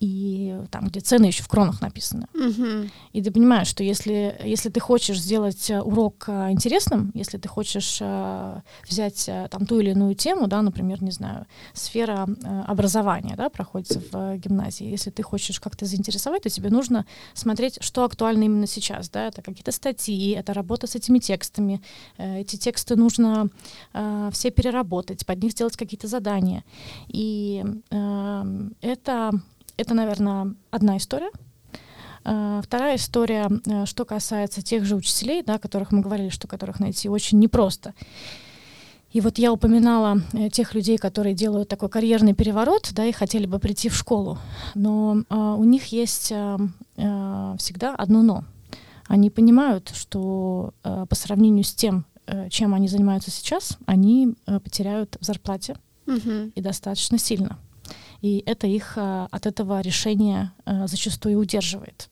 и 0.00 0.60
там, 0.70 0.88
где 0.88 1.00
цены 1.00 1.26
еще 1.26 1.42
в 1.42 1.48
кронах 1.48 1.80
написаны. 1.80 2.26
Мгм. 2.34 2.90
И 3.12 3.22
ты 3.22 3.30
понимаешь, 3.30 3.68
что 3.68 3.82
если, 3.82 4.38
если 4.44 4.68
ты 4.68 4.80
хочешь 4.80 5.20
сделать 5.20 5.70
э, 5.70 5.80
урок 5.80 6.24
э, 6.28 6.50
интересным, 6.50 7.10
если 7.14 7.38
ты 7.38 7.48
хочешь 7.48 7.98
э, 8.00 8.60
взять 8.88 9.30
там 9.50 9.66
ту 9.66 9.80
или 9.80 9.90
иную 9.90 10.14
тему, 10.14 10.46
да, 10.46 10.62
например, 10.62 11.02
не 11.02 11.10
знаю, 11.10 11.46
сфера 11.72 12.26
образования, 12.66 13.34
да, 13.36 13.48
проходится 13.48 14.00
в 14.10 14.36
гимназии, 14.38 14.86
если 14.86 15.10
ты 15.10 15.22
хочешь 15.22 15.60
как-то 15.60 15.86
заинтересовать, 15.86 16.42
то 16.42 16.50
тебе 16.50 16.70
нужно 16.70 17.06
смотреть, 17.34 17.78
что 17.82 18.04
актуально 18.04 18.44
именно 18.44 18.66
сейчас, 18.66 19.08
да, 19.08 19.28
это 19.28 19.42
какие-то 19.42 19.72
статьи, 19.72 20.30
это 20.32 20.52
работа 20.52 20.86
с 20.86 20.94
этими 20.94 21.18
текстами, 21.18 21.80
эти 22.18 22.56
тексты 22.56 22.96
нужно 22.96 23.48
все 24.32 24.50
переработать, 24.50 25.24
под 25.26 25.42
них 25.42 25.52
сделать 25.52 25.76
какие-то 25.76 26.06
задания. 26.08 26.64
И 27.08 27.64
э, 27.90 28.68
это, 28.80 29.32
это, 29.76 29.94
наверное, 29.94 30.54
одна 30.70 30.96
история. 30.96 31.30
А, 32.24 32.60
Вторая 32.62 32.96
история, 32.96 33.48
э, 33.66 33.86
что 33.86 34.04
касается 34.04 34.62
тех 34.62 34.84
же 34.84 34.96
учителей, 34.96 35.42
да, 35.42 35.54
о 35.54 35.58
которых 35.58 35.92
мы 35.92 36.00
говорили, 36.00 36.28
что 36.30 36.48
которых 36.48 36.80
найти 36.80 37.08
очень 37.08 37.38
непросто. 37.38 37.94
И 39.12 39.20
вот 39.20 39.38
я 39.38 39.52
упоминала 39.52 40.20
э, 40.32 40.50
тех 40.50 40.74
людей, 40.74 40.98
которые 40.98 41.34
делают 41.34 41.68
такой 41.68 41.88
карьерный 41.88 42.34
переворот, 42.34 42.90
да, 42.92 43.04
и 43.04 43.12
хотели 43.12 43.46
бы 43.46 43.58
прийти 43.58 43.88
в 43.88 43.94
школу, 43.96 44.38
но 44.74 45.22
а, 45.28 45.54
у 45.54 45.64
них 45.64 45.86
есть 45.86 46.32
а, 46.32 46.58
всегда 47.58 47.94
одно 47.94 48.22
но. 48.22 48.44
они 49.08 49.30
понимают, 49.30 49.92
что 49.94 50.74
э, 50.82 51.06
по 51.08 51.14
сравнению 51.14 51.62
с 51.64 51.72
тем, 51.72 52.04
э, 52.26 52.48
чем 52.50 52.74
они 52.74 52.88
занимаются 52.88 53.30
сейчас, 53.30 53.78
они 53.86 54.34
э, 54.46 54.58
потеряют 54.58 55.16
в 55.20 55.24
зарплате 55.24 55.76
Мгм. 56.06 56.52
и 56.54 56.60
достаточно 56.60 57.16
сильно. 57.18 57.56
И 58.22 58.42
это 58.46 58.66
их 58.66 58.94
э, 58.96 59.28
от 59.30 59.46
этого 59.46 59.80
решения 59.80 60.52
э, 60.64 60.86
зачастую 60.86 61.38
удерживает. 61.38 62.08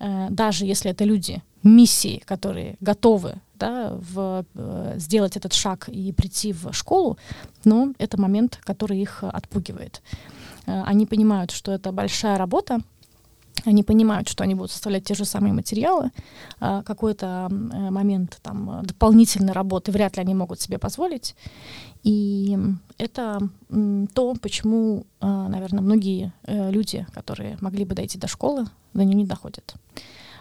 Э, 0.00 0.28
Даже 0.30 0.66
если 0.66 0.90
это 0.90 1.04
люди 1.04 1.42
миссии, 1.62 2.22
которые 2.26 2.76
готовы 2.80 3.36
да, 3.54 3.92
в, 3.94 4.44
сделать 4.96 5.36
этот 5.36 5.54
шаг 5.54 5.88
и 5.88 6.12
прийти 6.12 6.52
в 6.52 6.72
школу, 6.72 7.16
но 7.64 7.94
это 7.98 8.20
момент, 8.20 8.60
который 8.64 9.00
их 9.00 9.24
отпугивает. 9.24 10.02
Они 10.66 11.06
понимают, 11.06 11.52
что 11.52 11.72
это 11.72 11.90
большая 11.92 12.36
работа, 12.36 12.80
они 13.64 13.82
понимают, 13.82 14.28
что 14.28 14.44
они 14.44 14.54
будут 14.54 14.70
составлять 14.70 15.04
те 15.04 15.14
же 15.14 15.24
самые 15.24 15.52
материалы, 15.52 16.10
а 16.60 16.82
какой-то 16.82 17.48
э, 17.50 17.90
момент 17.90 18.38
там 18.42 18.70
э, 18.70 18.82
дополнительной 18.82 19.52
работы 19.52 19.92
вряд 19.92 20.16
ли 20.16 20.22
они 20.22 20.34
могут 20.34 20.60
себе 20.60 20.78
позволить. 20.78 21.34
И 22.02 22.58
это 22.98 23.38
то, 24.14 24.34
почему, 24.40 25.06
наверное, 25.20 25.80
многие 25.80 26.32
э, 26.44 26.70
люди, 26.70 27.06
которые 27.14 27.56
могли 27.60 27.84
бы 27.84 27.94
дойти 27.94 28.18
до 28.18 28.28
школы, 28.28 28.66
до 28.92 29.04
нее 29.04 29.14
не 29.14 29.24
доходят. 29.24 29.74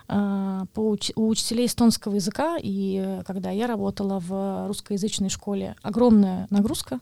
А, 0.09 0.65
По 0.73 0.97
у 1.15 1.27
учителей 1.27 1.67
эстонского 1.67 2.15
языка, 2.15 2.57
и 2.61 3.21
когда 3.25 3.49
я 3.51 3.67
работала 3.67 4.19
в 4.19 4.67
русскоязычной 4.67 5.29
школе, 5.29 5.75
огромная 5.81 6.47
нагрузка, 6.49 6.99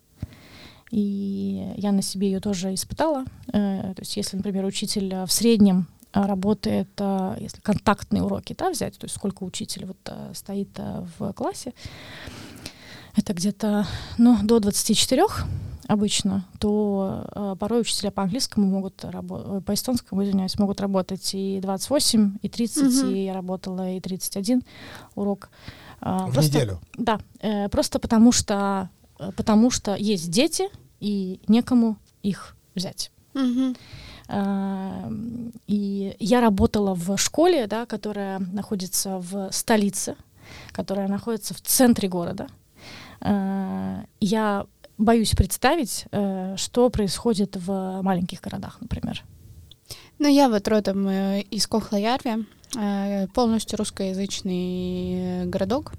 и 0.92 1.74
я 1.78 1.92
на 1.92 2.04
себе 2.04 2.30
ее 2.30 2.40
тоже 2.40 2.74
испытала. 2.74 3.26
То 3.48 3.96
есть 3.98 4.18
если, 4.18 4.38
например, 4.38 4.66
учитель 4.66 5.24
в 5.26 5.32
среднем 5.32 5.88
работает, 6.14 6.90
э, 6.98 7.38
если 7.40 7.62
контактные 7.62 8.24
уроки 8.24 8.56
да, 8.58 8.70
взять, 8.70 8.98
то 8.98 9.06
есть 9.06 9.16
сколько 9.16 9.44
учитель 9.44 9.86
вот 9.86 9.98
э, 10.06 10.32
стоит 10.34 10.70
в 11.20 11.34
классе, 11.34 11.74
это 13.16 13.34
где-то 13.34 13.86
ну, 14.18 14.38
до 14.44 14.60
24 14.60 15.24
обычно, 15.88 16.46
то 16.60 17.26
э, 17.36 17.56
порой 17.60 17.82
учителя 17.82 18.12
по 18.12 18.24
английскому 18.24 18.66
могут 18.68 19.04
работать, 19.04 19.66
по 19.66 19.74
эстонскому, 19.74 20.24
извиняюсь, 20.24 20.58
могут 20.58 20.80
работать 20.80 21.32
и 21.34 21.60
28, 21.62 22.38
и 22.42 22.48
30, 22.50 22.84
Мгм. 23.04 23.14
и 23.14 23.26
я 23.26 23.34
работала 23.34 23.92
и 23.92 24.00
31 24.00 24.64
урок. 25.16 25.50
А, 26.00 26.28
В 26.28 26.34
просто- 26.34 26.52
неделю. 26.56 26.80
Да, 26.98 27.20
э, 27.42 27.68
просто 27.70 28.00
потому 28.00 28.32
что, 28.32 28.90
э, 29.20 29.32
потому 29.36 29.70
что 29.72 29.96
есть 29.96 30.30
дети, 30.32 30.70
и 31.02 31.42
некому 31.48 31.98
их 32.24 32.56
взять. 32.76 33.12
Мгм. 33.34 33.76
А, 34.34 35.12
И 35.68 36.16
я 36.20 36.40
работала 36.42 36.96
в 36.96 37.18
школе, 37.18 37.68
да, 37.68 37.86
которая 37.86 38.40
находится 38.40 39.20
в 39.20 39.52
столице, 39.52 40.16
которая 40.72 41.10
находится 41.10 41.54
в 41.54 41.62
центре 41.62 42.08
города. 42.08 42.48
А, 43.20 44.04
Я 44.22 44.66
боюсь 44.98 45.32
представить, 45.32 46.06
э, 46.12 46.56
что 46.58 46.90
происходит 46.90 47.58
в 47.58 48.02
маленьких 48.04 48.40
городах, 48.40 48.78
например. 48.80 49.24
Ну, 50.20 50.28
я 50.28 50.48
вот 50.50 50.68
родом 50.68 51.08
э, 51.08 51.42
из 51.52 51.68
Кохлоярви, 51.68 52.46
э, 52.78 53.28
полностью 53.34 53.80
русскоязычный 53.80 55.44
э, 55.44 55.46
городок. 55.46 55.94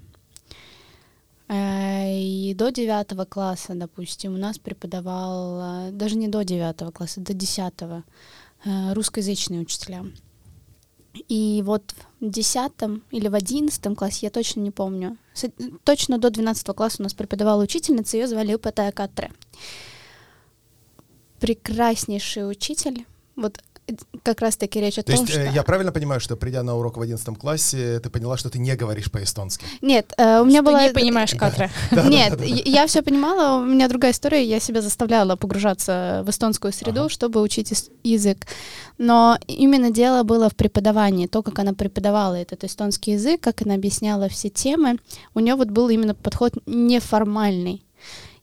Э, 1.53 1.93
И 2.19 2.55
до 2.55 2.71
девятого 2.71 3.25
класса, 3.25 3.75
допустим, 3.75 4.35
у 4.35 4.39
нас 4.39 4.59
преподавал, 4.59 5.89
э, 5.89 5.91
даже 5.93 6.17
не 6.17 6.29
до 6.29 6.45
девятого 6.45 6.91
класса, 6.91 7.21
до 7.21 7.35
десятого, 7.35 8.05
э, 8.65 8.93
русскоязычные 8.95 9.61
учителя. 9.61 10.05
И 11.29 11.63
вот 11.65 11.95
в 12.21 12.31
десятом 12.31 13.03
или 13.11 13.29
в 13.29 13.35
одиннадцатом 13.35 13.95
классе, 13.95 14.27
я 14.27 14.31
точно 14.31 14.61
не 14.61 14.71
помню, 14.71 15.19
точно 15.85 16.19
до 16.19 16.31
двенадцатого 16.31 16.75
класса 16.75 16.97
у 17.01 17.03
нас 17.03 17.13
преподавала 17.15 17.63
учительница, 17.63 18.17
ее 18.17 18.27
звали 18.27 18.55
Упатая 18.55 18.93
Катре. 18.93 19.31
Прекраснейший 21.39 22.51
учитель. 22.51 23.05
Вот 23.37 23.63
как 24.23 24.41
раз-таки 24.41 24.81
речь 24.81 24.99
о 24.99 25.03
То 25.03 25.13
том, 25.13 25.23
есть 25.23 25.33
что... 25.33 25.43
э, 25.43 25.53
я 25.53 25.63
правильно 25.63 25.93
понимаю, 25.93 26.21
что 26.21 26.37
придя 26.37 26.63
на 26.63 26.77
урок 26.77 26.97
в 26.97 27.01
11 27.01 27.37
классе, 27.37 28.01
ты 28.01 28.11
поняла, 28.11 28.37
что 28.37 28.49
ты 28.49 28.59
не 28.59 28.75
говоришь 28.77 29.11
по-эстонски? 29.11 29.65
Нет, 29.81 30.13
э, 30.17 30.41
у 30.41 30.45
меня 30.45 30.63
Что 30.63 30.71
была... 30.71 30.87
не 30.87 30.93
понимаешь, 30.93 31.35
Катра. 31.35 31.71
Нет, 31.91 32.41
я- 32.43 32.87
все 32.87 33.03
понимала, 33.03 33.61
у 33.61 33.65
меня 33.65 33.89
другая 33.89 34.13
история, 34.13 34.45
я 34.45 34.61
себя 34.61 34.83
заставляла 34.83 35.37
погружаться 35.37 36.23
в 36.25 36.31
эстонскую 36.31 36.73
среду, 36.73 37.09
чтобы 37.09 37.41
учить 37.43 37.73
язык. 38.05 38.47
Но 38.99 39.37
именно 39.49 39.91
дело 39.91 40.23
было 40.23 40.49
в 40.49 40.55
преподавании, 40.55 41.27
то, 41.27 41.43
как 41.43 41.59
она 41.59 41.73
преподавала 41.75 42.35
этот 42.35 42.65
эстонский 42.65 43.13
язык, 43.13 43.41
как 43.41 43.63
она 43.63 43.75
объясняла 43.75 44.29
все 44.29 44.49
темы, 44.49 44.99
у 45.35 45.41
нее 45.41 45.57
вот 45.57 45.69
был 45.69 45.89
именно 45.89 46.15
подход 46.15 46.55
неформальный. 46.67 47.85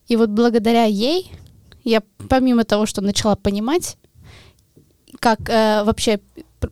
И 0.08 0.16
вот 0.16 0.30
благодаря 0.30 0.86
ей 0.86 1.32
я, 1.84 2.02
помимо 2.28 2.66
того, 2.66 2.86
что 2.86 3.02
начала 3.02 3.36
понимать, 3.36 3.98
как 5.20 5.40
э, 5.50 5.84
вообще 5.84 6.20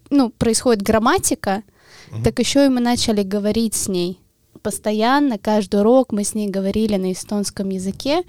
ну, 0.10 0.30
происходит 0.30 0.82
грамматика, 0.84 1.64
Мгм. 2.12 2.24
так 2.24 2.40
еще 2.40 2.66
и 2.66 2.70
мы 2.70 2.80
начали 2.80 3.24
говорить 3.24 3.76
с 3.76 3.88
ней. 3.90 4.20
Постоянно, 4.62 5.38
каждый 5.38 5.82
урок 5.82 6.12
мы 6.14 6.24
с 6.24 6.34
ней 6.36 6.50
говорили 6.50 6.96
на 6.98 7.12
эстонском 7.12 7.70
языке, 7.70 8.24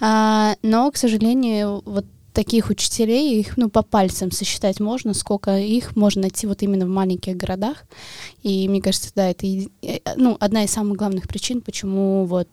А, 0.00 0.56
но, 0.62 0.90
к 0.90 0.96
сожалению, 0.96 1.82
вот 1.84 2.04
таких 2.32 2.68
учителей, 2.70 3.38
их 3.40 3.56
ну, 3.56 3.68
по 3.70 3.82
пальцам 3.82 4.30
сосчитать 4.30 4.80
можно, 4.80 5.14
сколько 5.14 5.56
их 5.58 5.94
можно 5.96 6.22
найти 6.22 6.46
вот 6.46 6.62
именно 6.62 6.84
в 6.84 6.88
маленьких 6.88 7.36
городах. 7.36 7.84
И 8.42 8.68
мне 8.68 8.82
кажется, 8.82 9.10
да, 9.14 9.30
это 9.30 9.46
еди- 9.46 9.70
э, 9.82 9.98
ну, 10.16 10.36
одна 10.40 10.64
из 10.64 10.70
самых 10.72 10.96
главных 10.96 11.28
причин, 11.28 11.60
почему 11.60 12.24
вот 12.24 12.48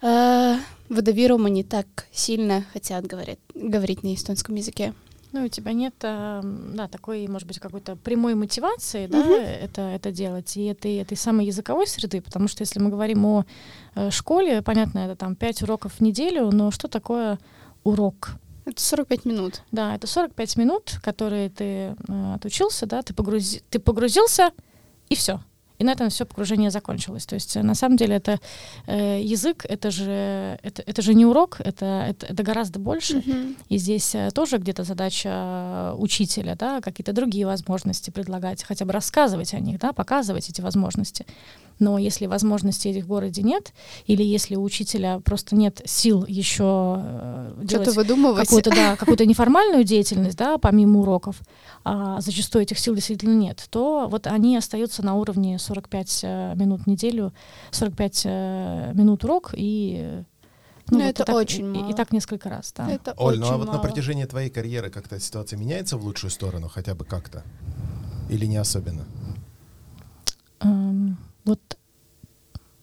э, 0.00 0.56
водовирумы 0.88 1.50
не 1.50 1.64
так 1.64 1.86
сильно 2.12 2.64
хотят 2.72 3.06
говорить, 3.06 3.38
говорить 3.54 4.02
на 4.02 4.14
эстонском 4.14 4.54
языке. 4.54 4.94
Ну, 5.32 5.44
у 5.46 5.48
тебя 5.48 5.72
нет, 5.72 5.94
эм, 6.02 6.76
да, 6.76 6.88
такой, 6.88 7.26
может 7.26 7.48
быть, 7.48 7.58
какой-то 7.58 7.96
прямой 7.96 8.34
мотивации, 8.34 9.06
да, 9.06 9.18
Мгм. 9.24 9.32
это, 9.32 9.80
это 9.82 10.12
делать, 10.12 10.54
и 10.58 10.64
этой, 10.66 10.96
этой 10.96 11.16
самой 11.16 11.46
языковой 11.46 11.86
среды, 11.86 12.20
потому 12.20 12.48
что 12.48 12.62
если 12.62 12.78
мы 12.80 12.90
говорим 12.90 13.24
о 13.24 13.44
э, 13.94 14.10
школе, 14.10 14.60
понятно, 14.60 14.98
это 14.98 15.16
там 15.16 15.34
5 15.34 15.62
уроков 15.62 15.94
в 15.94 16.00
неделю, 16.02 16.50
но 16.52 16.70
что 16.70 16.86
такое 16.86 17.38
урок? 17.82 18.32
Это 18.66 18.80
45 18.80 19.24
минут. 19.24 19.62
Да, 19.72 19.94
это 19.94 20.06
45 20.06 20.56
минут, 20.58 20.98
которые 21.02 21.48
ты 21.48 21.64
э, 21.64 22.34
отучился, 22.34 22.84
да, 22.86 23.02
ты, 23.02 23.14
погрузи, 23.14 23.62
ты 23.70 23.78
погрузился, 23.78 24.50
и 25.08 25.14
все. 25.14 25.40
И 25.82 25.84
на 25.84 25.90
этом 25.90 26.10
все 26.10 26.24
погружение 26.24 26.70
закончилось. 26.70 27.26
То 27.26 27.34
есть, 27.34 27.56
э, 27.56 27.62
на 27.62 27.74
самом 27.74 27.96
деле, 27.96 28.14
это 28.14 28.38
э, 28.86 29.20
язык, 29.20 29.66
это 29.68 29.90
же, 29.90 30.56
это, 30.62 30.80
это 30.86 31.02
же 31.02 31.12
не 31.14 31.26
урок, 31.26 31.56
это, 31.58 32.06
это, 32.08 32.26
это 32.26 32.42
гораздо 32.44 32.78
больше. 32.78 33.16
Мгм. 33.16 33.56
И 33.68 33.78
здесь 33.78 34.14
э, 34.14 34.30
тоже 34.32 34.58
где-то 34.58 34.84
задача 34.84 35.28
э, 35.28 35.94
учителя, 35.98 36.54
да, 36.54 36.80
какие-то 36.80 37.12
другие 37.12 37.46
возможности 37.46 38.10
предлагать, 38.10 38.62
хотя 38.62 38.84
бы 38.84 38.92
рассказывать 38.92 39.54
о 39.54 39.58
них, 39.58 39.80
да, 39.80 39.92
показывать 39.92 40.48
эти 40.48 40.60
возможности. 40.60 41.26
Но 41.78 41.98
если 41.98 42.26
возможностей 42.26 42.90
этих 42.90 43.04
в 43.04 43.08
городе 43.08 43.42
нет, 43.42 43.72
или 44.06 44.22
если 44.22 44.54
у 44.56 44.62
учителя 44.62 45.20
просто 45.20 45.56
нет 45.56 45.80
сил 45.84 46.24
еще 46.26 46.96
э, 47.02 47.52
Что-то 47.66 47.84
делать 47.84 47.96
выдумывать. 47.96 48.44
какую-то, 48.46 48.70
да, 48.70 48.96
какую-то 48.96 49.26
неформальную 49.26 49.84
деятельность, 49.84 50.36
да, 50.38 50.58
помимо 50.58 51.00
уроков, 51.00 51.40
а 51.84 52.20
зачастую 52.20 52.62
этих 52.62 52.78
сил 52.78 52.94
действительно 52.94 53.34
нет, 53.34 53.66
то 53.70 54.06
вот 54.08 54.26
они 54.26 54.56
остаются 54.56 55.04
на 55.04 55.14
уровне 55.14 55.58
45 55.58 56.20
э, 56.22 56.54
минут 56.56 56.82
в 56.82 56.86
неделю, 56.86 57.32
45 57.70 58.22
э, 58.26 58.92
минут 58.94 59.24
урок 59.24 59.50
и 59.56 59.98
э, 60.02 60.24
Ну, 60.90 60.98
вот 60.98 61.04
это 61.04 61.22
и 61.22 61.26
так- 61.26 61.34
очень 61.36 61.64
и- 61.74 61.78
и, 61.78 61.82
мало. 61.82 61.94
так 61.94 62.12
несколько 62.12 62.48
раз, 62.48 62.72
да. 62.76 62.88
Это 62.90 63.14
Оль, 63.16 63.38
ну 63.38 63.46
а 63.48 63.56
вот 63.56 63.66
на 63.66 63.72
мало. 63.72 63.82
протяжении 63.82 64.24
твоей 64.24 64.50
карьеры 64.50 64.90
как-то 64.90 65.18
ситуация 65.18 65.58
меняется 65.58 65.96
в 65.96 66.04
лучшую 66.04 66.30
сторону, 66.30 66.68
хотя 66.68 66.94
бы 66.94 67.04
как-то? 67.04 67.42
Или 68.30 68.46
не 68.46 68.56
особенно? 68.56 69.04
Эм, 70.60 71.16
вот, 71.44 71.78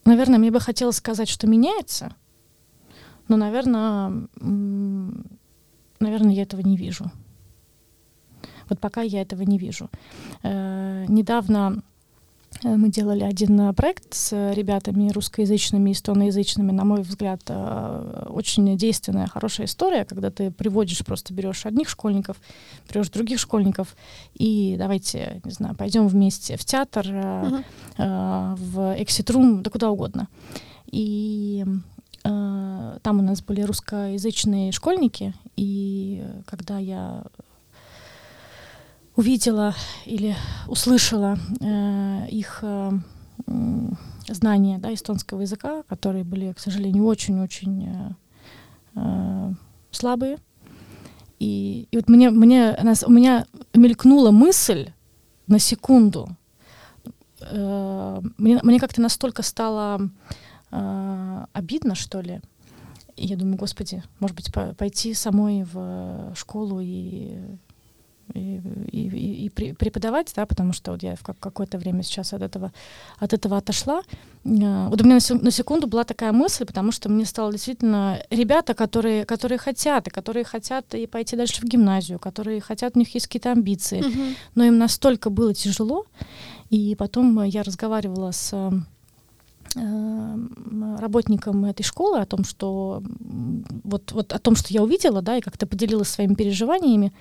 наверное, 0.06 0.39
мне 0.39 0.52
бы 0.52 0.60
хотелось 0.60 0.98
сказать, 0.98 1.30
что 1.30 1.48
меняется, 1.48 2.15
но, 3.28 3.38
наверное, 3.38 4.28
наверное, 6.00 6.34
я 6.34 6.43
этого 6.43 6.62
не 6.62 6.78
вижу. 6.78 7.12
Вот 8.69 8.80
пока 8.80 9.02
я 9.02 9.22
этого 9.22 9.41
не 9.41 9.58
вижу. 9.58 9.89
Э, 10.43 11.06
недавно 11.08 11.84
мы 12.63 12.89
делали 12.89 13.23
один 13.23 13.59
э, 13.62 13.73
проект 13.73 14.13
с 14.13 14.53
ребятами 14.53 15.09
русскоязычными 15.12 15.89
и 15.89 15.93
эстоноязычными. 15.93 16.71
На 16.71 16.83
мой 16.83 17.01
взгляд, 17.01 17.41
э, 17.47 18.25
очень 18.29 18.77
действенная, 18.77 19.27
хорошая 19.27 19.67
история, 19.67 20.05
когда 20.05 20.29
ты 20.29 20.51
приводишь, 20.51 21.05
просто 21.05 21.33
берешь 21.33 21.65
одних 21.65 21.89
школьников, 21.89 22.38
берешь 22.91 23.09
других 23.09 23.39
школьников, 23.39 23.95
и 24.33 24.75
давайте, 24.77 25.41
не 25.43 25.51
знаю, 25.51 25.75
пойдем 25.75 26.07
вместе 26.07 26.57
в 26.57 26.65
театр, 26.65 27.05
э, 27.07 27.62
э, 27.97 28.56
в 28.58 28.95
экситрум, 28.97 29.63
да 29.63 29.69
куда 29.69 29.89
угодно. 29.89 30.27
И 30.91 31.65
э, 32.23 32.97
там 33.02 33.19
у 33.19 33.21
нас 33.21 33.41
были 33.41 33.62
русскоязычные 33.62 34.71
школьники, 34.71 35.33
и 35.56 36.23
э, 36.23 36.41
когда 36.45 36.77
я 36.77 37.23
увидела 39.20 39.76
или 40.06 40.34
услышала 40.65 41.38
э, 41.60 42.28
их 42.30 42.60
э, 42.62 42.92
знания 44.30 44.78
да, 44.78 44.94
эстонского 44.94 45.42
языка, 45.42 45.84
которые 45.90 46.24
были, 46.24 46.54
к 46.54 46.60
сожалению, 46.60 47.04
очень-очень 47.04 47.86
э, 47.86 48.12
э, 48.96 49.54
слабые. 49.92 50.38
И, 51.38 51.90
и 51.92 51.98
вот 51.98 52.08
мне, 52.08 52.30
мне, 52.30 52.78
у 53.06 53.12
меня 53.12 53.46
мелькнула 53.74 54.32
мысль 54.32 54.92
на 55.48 55.60
секунду. 55.60 56.30
Э, 57.42 58.22
мне, 58.38 58.62
мне 58.63 58.80
как-то 58.80 59.02
настолько 59.02 59.44
стало 59.44 60.00
э, 60.72 61.46
обидно, 61.52 61.96
что 61.96 62.22
ли. 62.22 62.40
И 63.17 63.28
я 63.28 63.36
думаю, 63.36 63.58
господи, 63.58 64.02
может 64.22 64.38
быть, 64.38 64.54
по, 64.54 64.74
пойти 64.76 65.13
самой 65.13 65.63
в 65.63 66.34
школу 66.38 66.80
и 66.80 67.38
и, 68.34 68.62
и, 68.92 69.46
и 69.46 69.50
преподавать, 69.50 70.32
да, 70.36 70.46
потому 70.46 70.73
что 70.73 70.92
вот 70.92 71.04
я 71.04 71.15
в 71.15 71.23
какое-то 71.23 71.77
время 71.77 72.04
сейчас 72.04 72.34
от 72.34 72.42
этого, 72.42 72.71
от 73.17 73.34
этого 73.34 73.58
отошла. 73.58 74.02
А, 74.46 74.90
вот 74.90 75.02
у 75.02 75.06
меня 75.06 75.19
на 75.42 75.52
секунду 75.52 75.88
была 75.88 76.04
такая 76.04 76.32
мысль, 76.32 76.65
потому 76.65 76.92
что 76.92 77.10
мне 77.10 77.25
стало 77.25 77.52
действительно 77.52 78.21
ребята, 78.30 78.73
которые, 78.73 79.25
которые 79.25 79.58
хотят, 79.58 80.08
и 80.08 80.12
которые 80.12 80.44
хотят 80.44 80.94
и 80.94 81.08
пойти 81.08 81.36
дальше 81.36 81.62
в 81.62 81.65
гимназию, 81.65 82.19
которые 82.19 82.62
хотят, 82.62 82.96
у 82.96 83.00
них 83.00 83.13
есть 83.13 83.27
какие-то 83.27 83.52
амбиции, 83.52 84.02
mm-hmm. 84.02 84.36
но 84.56 84.63
им 84.63 84.77
настолько 84.77 85.30
было 85.30 85.54
тяжело, 85.54 86.06
и 86.69 86.96
потом 86.96 87.44
я 87.44 87.63
разговаривала 87.63 88.32
с 88.32 88.54
э, 88.54 88.71
работникам 91.00 91.65
этой 91.65 91.84
школы 91.84 92.19
о 92.19 92.25
том, 92.25 92.44
что 92.44 93.04
вот, 93.84 94.12
вот 94.12 94.34
о 94.34 94.40
том, 94.40 94.56
что 94.56 94.73
я 94.73 94.84
увидела, 94.84 95.21
да, 95.21 95.38
и 95.38 95.42
как-то 95.42 95.67
поделилась 95.67 96.10
своими 96.10 96.36
переживаниями. 96.36 97.12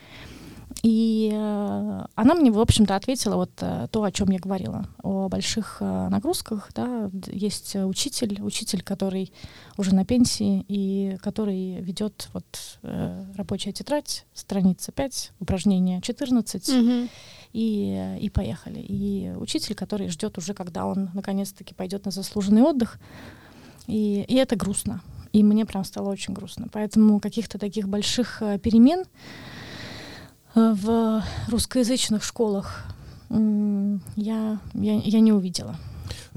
И 0.82 1.30
э, 1.32 2.04
она 2.14 2.34
мне, 2.34 2.52
в 2.52 2.60
общем-то, 2.60 2.94
ответила 2.94 3.34
вот 3.34 3.50
э, 3.60 3.88
то, 3.90 4.04
о 4.04 4.12
чем 4.12 4.30
я 4.30 4.38
говорила, 4.38 4.86
о 5.02 5.28
больших 5.28 5.78
э, 5.80 6.08
нагрузках. 6.08 6.70
Да. 6.74 7.10
Есть 7.26 7.74
учитель, 7.74 8.40
учитель, 8.42 8.82
который 8.82 9.32
уже 9.76 9.94
на 9.94 10.04
пенсии 10.04 10.64
и 10.68 11.16
который 11.20 11.80
ведет 11.80 12.28
вот 12.32 12.78
рабочая 12.82 13.72
тетрадь, 13.72 14.24
страница 14.34 14.92
5, 14.92 15.32
упражнение 15.40 16.00
14, 16.00 16.68
угу. 16.68 17.08
и, 17.52 18.18
и 18.20 18.30
поехали. 18.30 18.80
И 18.80 19.32
учитель, 19.36 19.74
который 19.74 20.08
ждет 20.08 20.38
уже, 20.38 20.54
когда 20.54 20.86
он 20.86 21.10
наконец-таки 21.14 21.74
пойдет 21.74 22.04
на 22.04 22.10
заслуженный 22.10 22.62
отдых. 22.62 22.98
И, 23.86 24.24
и 24.28 24.34
это 24.34 24.56
грустно. 24.56 25.00
И 25.32 25.42
мне 25.42 25.66
прям 25.66 25.84
стало 25.84 26.10
очень 26.10 26.34
грустно. 26.34 26.68
Поэтому 26.72 27.20
каких-то 27.20 27.58
таких 27.58 27.88
больших 27.88 28.42
перемен 28.62 29.04
в 30.58 31.22
русскоязычных 31.48 32.24
школах 32.24 32.84
я, 33.30 34.58
я, 34.74 34.94
я 34.94 35.20
не 35.20 35.32
увидела. 35.32 35.76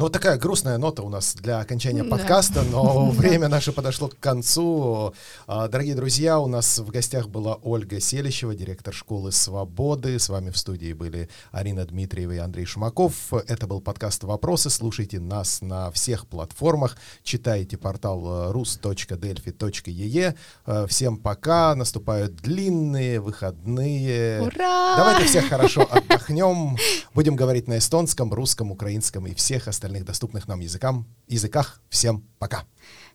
Ну, 0.01 0.05
вот 0.05 0.13
такая 0.13 0.35
грустная 0.39 0.79
нота 0.79 1.03
у 1.03 1.09
нас 1.09 1.35
для 1.35 1.59
окончания 1.59 2.03
подкаста, 2.03 2.63
но 2.63 3.11
время 3.11 3.49
наше 3.49 3.71
подошло 3.71 4.07
к 4.07 4.17
концу. 4.17 5.13
А, 5.45 5.67
дорогие 5.67 5.93
друзья, 5.93 6.39
у 6.39 6.47
нас 6.47 6.79
в 6.79 6.89
гостях 6.89 7.29
была 7.29 7.59
Ольга 7.61 7.99
Селищева, 7.99 8.55
директор 8.55 8.95
школы 8.95 9.31
«Свободы». 9.31 10.17
С 10.17 10.29
вами 10.29 10.49
в 10.49 10.57
студии 10.57 10.93
были 10.93 11.29
Арина 11.51 11.85
Дмитриева 11.85 12.31
и 12.31 12.37
Андрей 12.39 12.65
Шумаков. 12.65 13.31
Это 13.31 13.67
был 13.67 13.79
подкаст 13.79 14.23
«Вопросы». 14.23 14.71
Слушайте 14.71 15.19
нас 15.19 15.61
на 15.61 15.91
всех 15.91 16.25
платформах. 16.25 16.97
Читайте 17.21 17.77
портал 17.77 18.49
э, 18.49 18.53
rus.delphi.ee. 18.53 20.35
Э, 20.65 20.87
всем 20.89 21.17
пока. 21.17 21.75
Наступают 21.75 22.37
длинные 22.37 23.19
выходные. 23.19 24.41
Ура! 24.41 24.95
Давайте 24.97 25.25
всех 25.27 25.47
хорошо 25.47 25.87
отдохнем. 25.91 26.75
Будем 27.13 27.35
говорить 27.35 27.67
на 27.67 27.77
эстонском, 27.77 28.33
русском, 28.33 28.71
украинском 28.71 29.27
и 29.27 29.35
всех 29.35 29.67
остальных 29.67 29.90
остальных 29.91 30.05
доступных 30.05 30.47
нам 30.47 30.59
языкам, 30.61 31.05
языках. 31.27 31.81
Всем 31.89 32.23
пока. 32.39 32.63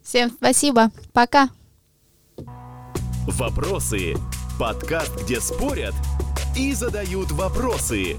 Всем 0.03 0.31
спасибо. 0.31 0.91
Пока. 1.13 1.49
Вопросы. 3.27 4.15
Подкаст, 4.59 5.23
где 5.23 5.41
спорят 5.41 5.95
и 6.55 6.75
задают 6.75 7.33
вопросы. 7.33 8.17